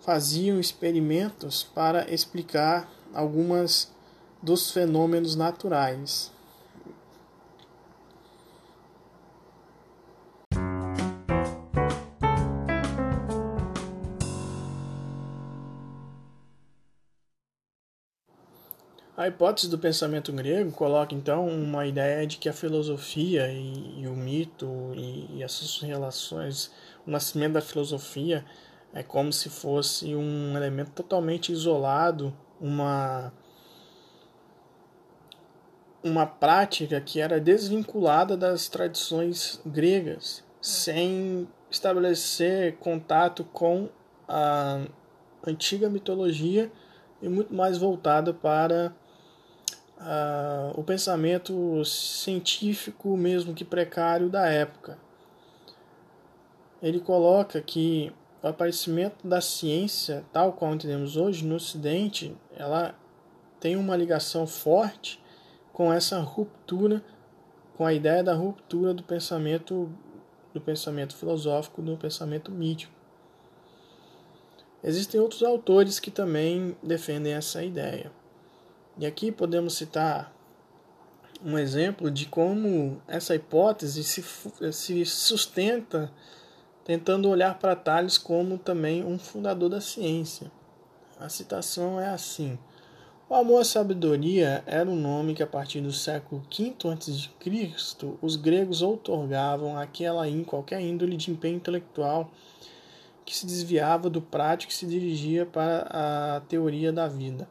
faziam 0.00 0.60
experimentos 0.60 1.64
para 1.64 2.08
explicar 2.12 2.88
algumas 3.12 3.90
dos 4.40 4.70
fenômenos 4.70 5.34
naturais. 5.34 6.30
A 19.26 19.28
hipótese 19.28 19.68
do 19.68 19.76
pensamento 19.76 20.32
grego 20.32 20.70
coloca 20.70 21.12
então 21.12 21.48
uma 21.48 21.84
ideia 21.84 22.24
de 22.24 22.36
que 22.36 22.48
a 22.48 22.52
filosofia 22.52 23.50
e, 23.50 24.02
e 24.02 24.06
o 24.06 24.12
mito 24.12 24.92
e, 24.94 25.38
e 25.38 25.42
as 25.42 25.50
suas 25.50 25.82
relações, 25.82 26.70
o 27.04 27.10
nascimento 27.10 27.54
da 27.54 27.60
filosofia 27.60 28.44
é 28.94 29.02
como 29.02 29.32
se 29.32 29.50
fosse 29.50 30.14
um 30.14 30.56
elemento 30.56 30.92
totalmente 30.92 31.50
isolado, 31.50 32.32
uma 32.60 33.32
uma 36.04 36.24
prática 36.24 37.00
que 37.00 37.20
era 37.20 37.40
desvinculada 37.40 38.36
das 38.36 38.68
tradições 38.68 39.60
gregas, 39.66 40.44
sem 40.60 41.48
estabelecer 41.68 42.76
contato 42.76 43.42
com 43.42 43.88
a 44.28 44.86
antiga 45.44 45.90
mitologia 45.90 46.70
e 47.20 47.28
muito 47.28 47.52
mais 47.52 47.76
voltada 47.76 48.32
para 48.32 48.94
o 50.74 50.82
pensamento 50.82 51.84
científico, 51.84 53.16
mesmo 53.16 53.54
que 53.54 53.64
precário, 53.64 54.28
da 54.28 54.46
época. 54.46 54.98
Ele 56.82 57.00
coloca 57.00 57.60
que 57.60 58.12
o 58.42 58.46
aparecimento 58.46 59.26
da 59.26 59.40
ciência, 59.40 60.24
tal 60.32 60.52
qual 60.52 60.74
entendemos 60.74 61.16
hoje, 61.16 61.44
no 61.44 61.56
Ocidente, 61.56 62.36
ela 62.54 62.94
tem 63.58 63.76
uma 63.76 63.96
ligação 63.96 64.46
forte 64.46 65.22
com 65.72 65.92
essa 65.92 66.20
ruptura, 66.20 67.02
com 67.76 67.84
a 67.84 67.92
ideia 67.92 68.22
da 68.22 68.34
ruptura 68.34 68.94
do 68.94 69.02
pensamento 69.02 69.90
do 70.54 70.60
pensamento 70.60 71.14
filosófico, 71.14 71.82
do 71.82 71.98
pensamento 71.98 72.50
mítico. 72.50 72.92
Existem 74.82 75.20
outros 75.20 75.42
autores 75.42 76.00
que 76.00 76.10
também 76.10 76.74
defendem 76.82 77.34
essa 77.34 77.62
ideia. 77.62 78.10
E 78.98 79.04
aqui 79.04 79.30
podemos 79.30 79.74
citar 79.74 80.32
um 81.44 81.58
exemplo 81.58 82.10
de 82.10 82.26
como 82.26 83.00
essa 83.06 83.34
hipótese 83.34 84.02
se, 84.02 84.24
se 84.72 85.04
sustenta 85.04 86.10
tentando 86.82 87.28
olhar 87.28 87.58
para 87.58 87.76
Tales 87.76 88.16
como 88.16 88.56
também 88.56 89.04
um 89.04 89.18
fundador 89.18 89.68
da 89.68 89.82
ciência. 89.82 90.50
A 91.20 91.28
citação 91.28 92.00
é 92.00 92.08
assim: 92.08 92.58
O 93.28 93.34
amor 93.34 93.60
à 93.60 93.64
sabedoria 93.64 94.62
era 94.64 94.88
um 94.88 94.96
nome 94.96 95.34
que 95.34 95.42
a 95.42 95.46
partir 95.46 95.82
do 95.82 95.92
século 95.92 96.42
V 96.50 96.74
a.C. 96.90 97.28
os 98.22 98.36
gregos 98.36 98.80
outorgavam 98.80 99.76
àquela 99.76 100.26
em 100.26 100.42
qualquer 100.42 100.80
índole 100.80 101.18
de 101.18 101.30
empenho 101.30 101.56
intelectual 101.56 102.30
que 103.26 103.36
se 103.36 103.44
desviava 103.44 104.08
do 104.08 104.22
prático 104.22 104.72
e 104.72 104.74
se 104.74 104.86
dirigia 104.86 105.44
para 105.44 106.36
a 106.36 106.40
teoria 106.48 106.90
da 106.90 107.08
vida. 107.08 107.46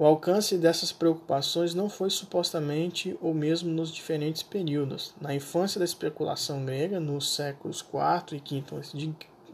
O 0.00 0.06
alcance 0.06 0.56
dessas 0.56 0.92
preocupações 0.92 1.74
não 1.74 1.90
foi 1.90 2.08
supostamente 2.08 3.18
o 3.20 3.34
mesmo 3.34 3.70
nos 3.70 3.92
diferentes 3.92 4.42
períodos. 4.42 5.14
Na 5.20 5.34
infância 5.34 5.78
da 5.78 5.84
especulação 5.84 6.64
grega, 6.64 6.98
nos 6.98 7.34
séculos 7.34 7.80
IV 7.80 8.40
e 8.42 8.60
V 8.62 8.64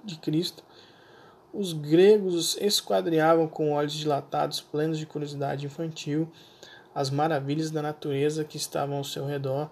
a.C., 0.06 0.62
os 1.52 1.72
gregos 1.72 2.56
esquadriavam 2.60 3.48
com 3.48 3.72
olhos 3.72 3.94
dilatados, 3.94 4.60
plenos 4.60 5.00
de 5.00 5.04
curiosidade 5.04 5.66
infantil, 5.66 6.28
as 6.94 7.10
maravilhas 7.10 7.72
da 7.72 7.82
natureza 7.82 8.44
que 8.44 8.56
estavam 8.56 8.98
ao 8.98 9.04
seu 9.04 9.26
redor 9.26 9.68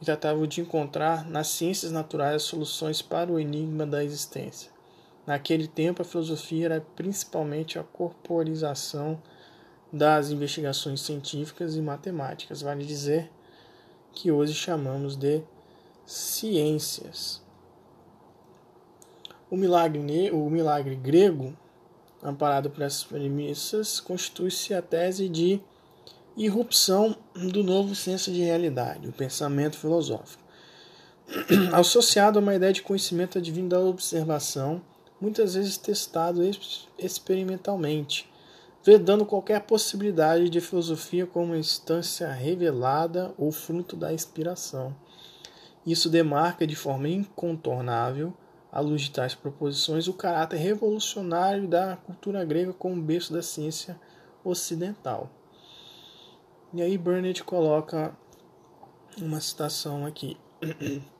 e 0.00 0.04
tratavam 0.04 0.46
de 0.46 0.60
encontrar 0.60 1.28
nas 1.28 1.48
ciências 1.48 1.90
naturais 1.90 2.44
soluções 2.44 3.02
para 3.02 3.32
o 3.32 3.40
enigma 3.40 3.84
da 3.84 4.04
existência. 4.04 4.70
Naquele 5.26 5.66
tempo, 5.66 6.02
a 6.02 6.04
filosofia 6.04 6.66
era 6.66 6.86
principalmente 6.94 7.80
a 7.80 7.82
corporização 7.82 9.20
das 9.92 10.30
investigações 10.30 11.00
científicas 11.00 11.76
e 11.76 11.80
matemáticas, 11.80 12.62
vale 12.62 12.84
dizer 12.84 13.30
que 14.12 14.30
hoje 14.30 14.54
chamamos 14.54 15.16
de 15.16 15.42
ciências. 16.06 17.42
O 19.50 19.56
milagre, 19.56 20.30
o 20.32 20.50
milagre 20.50 20.96
grego, 20.96 21.56
amparado 22.22 22.70
por 22.70 22.82
essas 22.82 23.04
premissas, 23.04 24.00
constitui-se 24.00 24.74
a 24.74 24.82
tese 24.82 25.28
de 25.28 25.60
irrupção 26.36 27.16
do 27.34 27.62
novo 27.62 27.94
senso 27.94 28.32
de 28.32 28.40
realidade, 28.40 29.08
o 29.08 29.12
pensamento 29.12 29.76
filosófico. 29.76 30.42
Associado 31.72 32.38
a 32.38 32.42
uma 32.42 32.54
ideia 32.54 32.72
de 32.72 32.82
conhecimento 32.82 33.38
advindo 33.38 33.68
da 33.68 33.80
observação, 33.80 34.82
muitas 35.20 35.54
vezes 35.54 35.76
testado 35.76 36.42
experimentalmente, 36.98 38.30
vedando 38.84 39.24
qualquer 39.24 39.62
possibilidade 39.62 40.50
de 40.50 40.60
filosofia 40.60 41.26
como 41.26 41.56
instância 41.56 42.30
revelada 42.30 43.32
ou 43.38 43.50
fruto 43.50 43.96
da 43.96 44.12
inspiração. 44.12 44.94
Isso 45.86 46.10
demarca 46.10 46.66
de 46.66 46.76
forma 46.76 47.08
incontornável, 47.08 48.34
à 48.70 48.80
luz 48.80 49.02
de 49.02 49.10
tais 49.10 49.34
proposições, 49.34 50.06
o 50.06 50.12
caráter 50.12 50.56
revolucionário 50.58 51.66
da 51.66 51.96
cultura 51.96 52.44
grega 52.44 52.74
como 52.74 53.00
berço 53.00 53.32
da 53.32 53.40
ciência 53.40 53.98
ocidental. 54.44 55.30
E 56.74 56.82
aí 56.82 56.98
Burnett 56.98 57.42
coloca 57.42 58.14
uma 59.16 59.40
citação 59.40 60.04
aqui. 60.04 60.36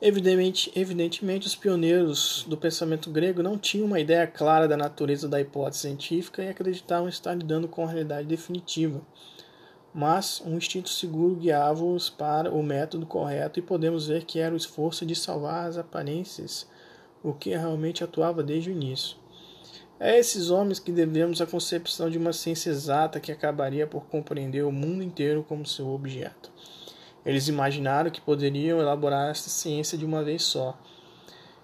Evidentemente, 0.00 0.70
evidentemente, 0.76 1.48
os 1.48 1.56
pioneiros 1.56 2.44
do 2.48 2.56
pensamento 2.56 3.10
grego 3.10 3.42
não 3.42 3.58
tinham 3.58 3.84
uma 3.86 3.98
ideia 3.98 4.28
clara 4.28 4.68
da 4.68 4.76
natureza 4.76 5.28
da 5.28 5.40
hipótese 5.40 5.80
científica 5.80 6.40
e 6.40 6.48
acreditavam 6.48 7.08
estar 7.08 7.34
lidando 7.34 7.66
com 7.66 7.82
a 7.82 7.90
realidade 7.90 8.28
definitiva. 8.28 9.02
Mas 9.92 10.40
um 10.46 10.56
instinto 10.56 10.88
seguro 10.88 11.34
guiava-os 11.34 12.08
para 12.08 12.52
o 12.52 12.62
método 12.62 13.06
correto 13.06 13.58
e 13.58 13.62
podemos 13.62 14.06
ver 14.06 14.24
que 14.24 14.38
era 14.38 14.54
o 14.54 14.56
esforço 14.56 15.04
de 15.04 15.16
salvar 15.16 15.68
as 15.68 15.76
aparências, 15.76 16.68
o 17.20 17.32
que 17.32 17.50
realmente 17.50 18.04
atuava 18.04 18.40
desde 18.40 18.70
o 18.70 18.72
início. 18.72 19.16
É 19.98 20.12
a 20.12 20.18
esses 20.18 20.48
homens 20.48 20.78
que 20.78 20.92
devemos 20.92 21.40
a 21.40 21.46
concepção 21.46 22.08
de 22.08 22.18
uma 22.18 22.32
ciência 22.32 22.70
exata 22.70 23.18
que 23.18 23.32
acabaria 23.32 23.84
por 23.84 24.04
compreender 24.06 24.64
o 24.64 24.70
mundo 24.70 25.02
inteiro 25.02 25.42
como 25.42 25.66
seu 25.66 25.88
objeto. 25.88 26.52
Eles 27.28 27.46
imaginaram 27.46 28.10
que 28.10 28.22
poderiam 28.22 28.80
elaborar 28.80 29.30
esta 29.30 29.50
ciência 29.50 29.98
de 29.98 30.04
uma 30.06 30.24
vez 30.24 30.42
só. 30.42 30.74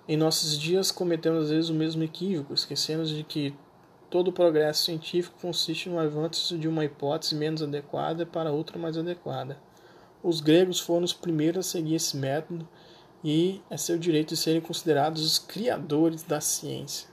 Em 0.06 0.14
nossos 0.14 0.58
dias 0.58 0.92
cometemos 0.92 1.44
às 1.44 1.50
vezes 1.50 1.70
o 1.70 1.74
mesmo 1.74 2.02
equívoco, 2.02 2.52
esquecendo 2.52 3.06
de 3.06 3.24
que 3.24 3.56
todo 4.10 4.30
progresso 4.30 4.84
científico 4.84 5.38
consiste 5.40 5.88
no 5.88 5.98
avanço 5.98 6.58
de 6.58 6.68
uma 6.68 6.84
hipótese 6.84 7.34
menos 7.34 7.62
adequada 7.62 8.26
para 8.26 8.52
outra 8.52 8.78
mais 8.78 8.98
adequada. 8.98 9.58
Os 10.22 10.42
gregos 10.42 10.80
foram 10.80 11.02
os 11.02 11.14
primeiros 11.14 11.66
a 11.66 11.70
seguir 11.70 11.94
esse 11.94 12.14
método 12.14 12.68
e 13.24 13.62
é 13.70 13.78
seu 13.78 13.98
direito 13.98 14.34
de 14.34 14.36
serem 14.36 14.60
considerados 14.60 15.24
os 15.24 15.38
criadores 15.38 16.22
da 16.24 16.42
ciência. 16.42 17.08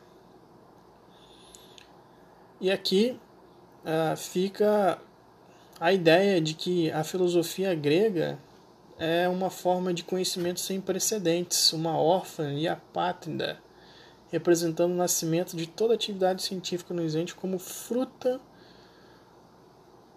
E 2.60 2.70
aqui 2.70 3.18
uh, 3.86 4.18
fica 4.18 5.00
a 5.82 5.92
ideia 5.92 6.40
de 6.40 6.54
que 6.54 6.92
a 6.92 7.04
filosofia 7.04 7.74
grega 7.74 8.38
é 9.00 9.28
uma 9.28 9.50
forma 9.50 9.92
de 9.92 10.04
conhecimento 10.04 10.60
sem 10.60 10.80
precedentes, 10.80 11.74
uma 11.74 11.98
órfã 11.98 12.54
e 12.54 12.68
apátrida, 12.68 13.58
representando 14.32 14.92
o 14.92 14.96
nascimento 14.96 15.58
de 15.58 15.66
toda 15.66 15.96
atividade 15.96 16.44
científica 16.44 16.94
no 16.94 17.04
isente 17.04 17.34
como 17.34 17.58
fruta 17.58 18.40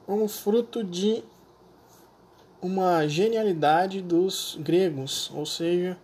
como 0.04 0.28
fruto 0.28 0.84
de 0.84 1.24
uma 2.60 3.08
genialidade 3.08 4.02
dos 4.02 4.58
gregos, 4.60 5.30
ou 5.34 5.46
seja, 5.46 5.98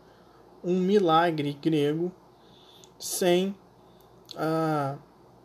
um 0.64 0.78
milagre 0.78 1.52
grego 1.52 2.10
sem 2.98 3.54
uh, 4.32 4.98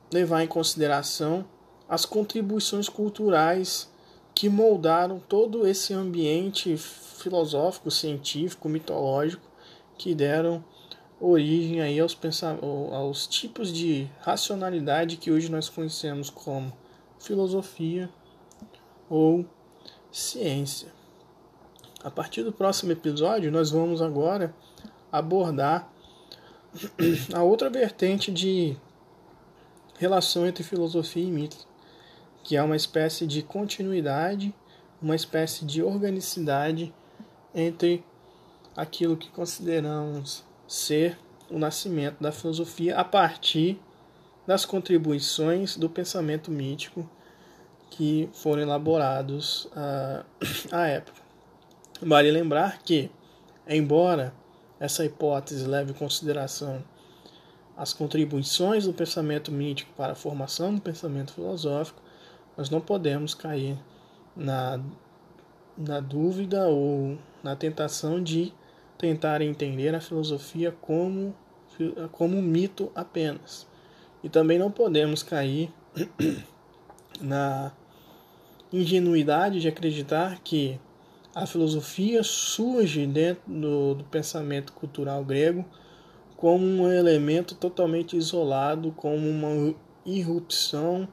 levar 0.09 0.41
em 0.41 0.47
consideração 0.47 1.45
as 1.89 2.05
contribuições 2.05 2.87
culturais 2.87 3.93
que 4.35 4.49
moldaram 4.49 5.17
todo 5.17 5.65
esse 5.65 5.93
ambiente 5.93 6.75
filosófico, 6.77 7.89
científico, 7.89 8.67
mitológico 8.67 9.49
que 9.97 10.13
deram 10.13 10.63
origem 11.19 11.79
aí 11.79 11.97
aos, 11.99 12.17
aos 12.91 13.25
tipos 13.25 13.71
de 13.71 14.09
racionalidade 14.19 15.15
que 15.15 15.31
hoje 15.31 15.49
nós 15.49 15.69
conhecemos 15.69 16.29
como 16.29 16.73
filosofia 17.17 18.09
ou 19.09 19.45
ciência. 20.11 20.93
A 22.03 22.11
partir 22.11 22.43
do 22.43 22.51
próximo 22.51 22.91
episódio, 22.91 23.51
nós 23.51 23.71
vamos 23.71 24.01
agora 24.01 24.53
abordar 25.09 25.91
a 27.33 27.41
outra 27.41 27.69
vertente 27.69 28.31
de 28.31 28.77
relação 29.97 30.45
entre 30.45 30.63
filosofia 30.63 31.23
e 31.23 31.31
mito, 31.31 31.65
que 32.45 32.55
é 32.55 32.61
uma 32.61 32.75
espécie 32.75 33.25
de 33.25 33.41
continuidade, 33.41 34.53
uma 35.01 35.15
espécie 35.15 35.65
de 35.65 35.81
organicidade 35.81 36.93
entre 37.55 38.05
aquilo 38.77 39.17
que 39.17 39.31
consideramos 39.31 40.45
ser 40.67 41.17
o 41.49 41.57
nascimento 41.57 42.21
da 42.21 42.31
filosofia 42.31 42.97
a 42.97 43.03
partir 43.03 43.79
das 44.45 44.63
contribuições 44.63 45.75
do 45.75 45.89
pensamento 45.89 46.51
mítico 46.51 47.09
que 47.89 48.29
foram 48.31 48.61
elaborados 48.61 49.67
à, 49.75 50.23
à 50.71 50.87
época. 50.87 51.19
Vale 51.99 52.29
lembrar 52.29 52.77
que, 52.83 53.09
embora 53.67 54.31
essa 54.79 55.03
hipótese 55.03 55.65
leve 55.65 55.93
em 55.93 55.95
consideração 55.95 56.83
as 57.75 57.91
contribuições 57.91 58.85
do 58.85 58.93
pensamento 58.93 59.51
mítico 59.51 59.91
para 59.97 60.13
a 60.13 60.15
formação 60.15 60.75
do 60.75 60.81
pensamento 60.81 61.33
filosófico, 61.33 62.04
nós 62.57 62.69
não 62.69 62.79
podemos 62.79 63.33
cair 63.33 63.77
na, 64.35 64.79
na 65.77 65.99
dúvida 65.99 66.67
ou 66.67 67.17
na 67.43 67.55
tentação 67.55 68.21
de 68.21 68.53
tentar 68.97 69.41
entender 69.41 69.93
a 69.93 70.01
filosofia 70.01 70.71
como, 70.81 71.35
como 72.11 72.37
um 72.37 72.41
mito 72.41 72.91
apenas. 72.95 73.67
E 74.23 74.29
também 74.29 74.57
não 74.57 74.71
podemos 74.71 75.21
cair 75.21 75.71
na 77.21 77.71
ingenuidade 78.71 79.59
de 79.59 79.67
acreditar 79.67 80.39
que 80.43 80.79
a 81.33 81.45
filosofia 81.45 82.23
surge 82.23 83.05
dentro 83.05 83.43
do, 83.45 83.95
do 83.95 84.03
pensamento 84.05 84.71
cultural 84.73 85.23
grego 85.23 85.65
como 86.37 86.65
um 86.65 86.91
elemento 86.91 87.55
totalmente 87.55 88.15
isolado, 88.15 88.91
como 88.91 89.29
uma 89.29 89.73
irrupção 90.05 91.07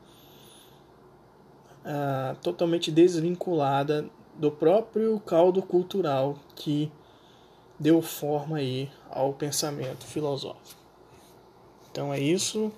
ah, 1.84 2.36
totalmente 2.42 2.90
desvinculada 2.90 4.06
do 4.36 4.50
próprio 4.50 5.18
caldo 5.20 5.60
cultural 5.60 6.38
que 6.54 6.90
deu 7.78 8.00
forma 8.00 8.58
aí 8.58 8.88
ao 9.10 9.32
pensamento 9.32 10.04
filosófico. 10.06 10.80
Então 11.90 12.12
é 12.12 12.20
isso, 12.20 12.72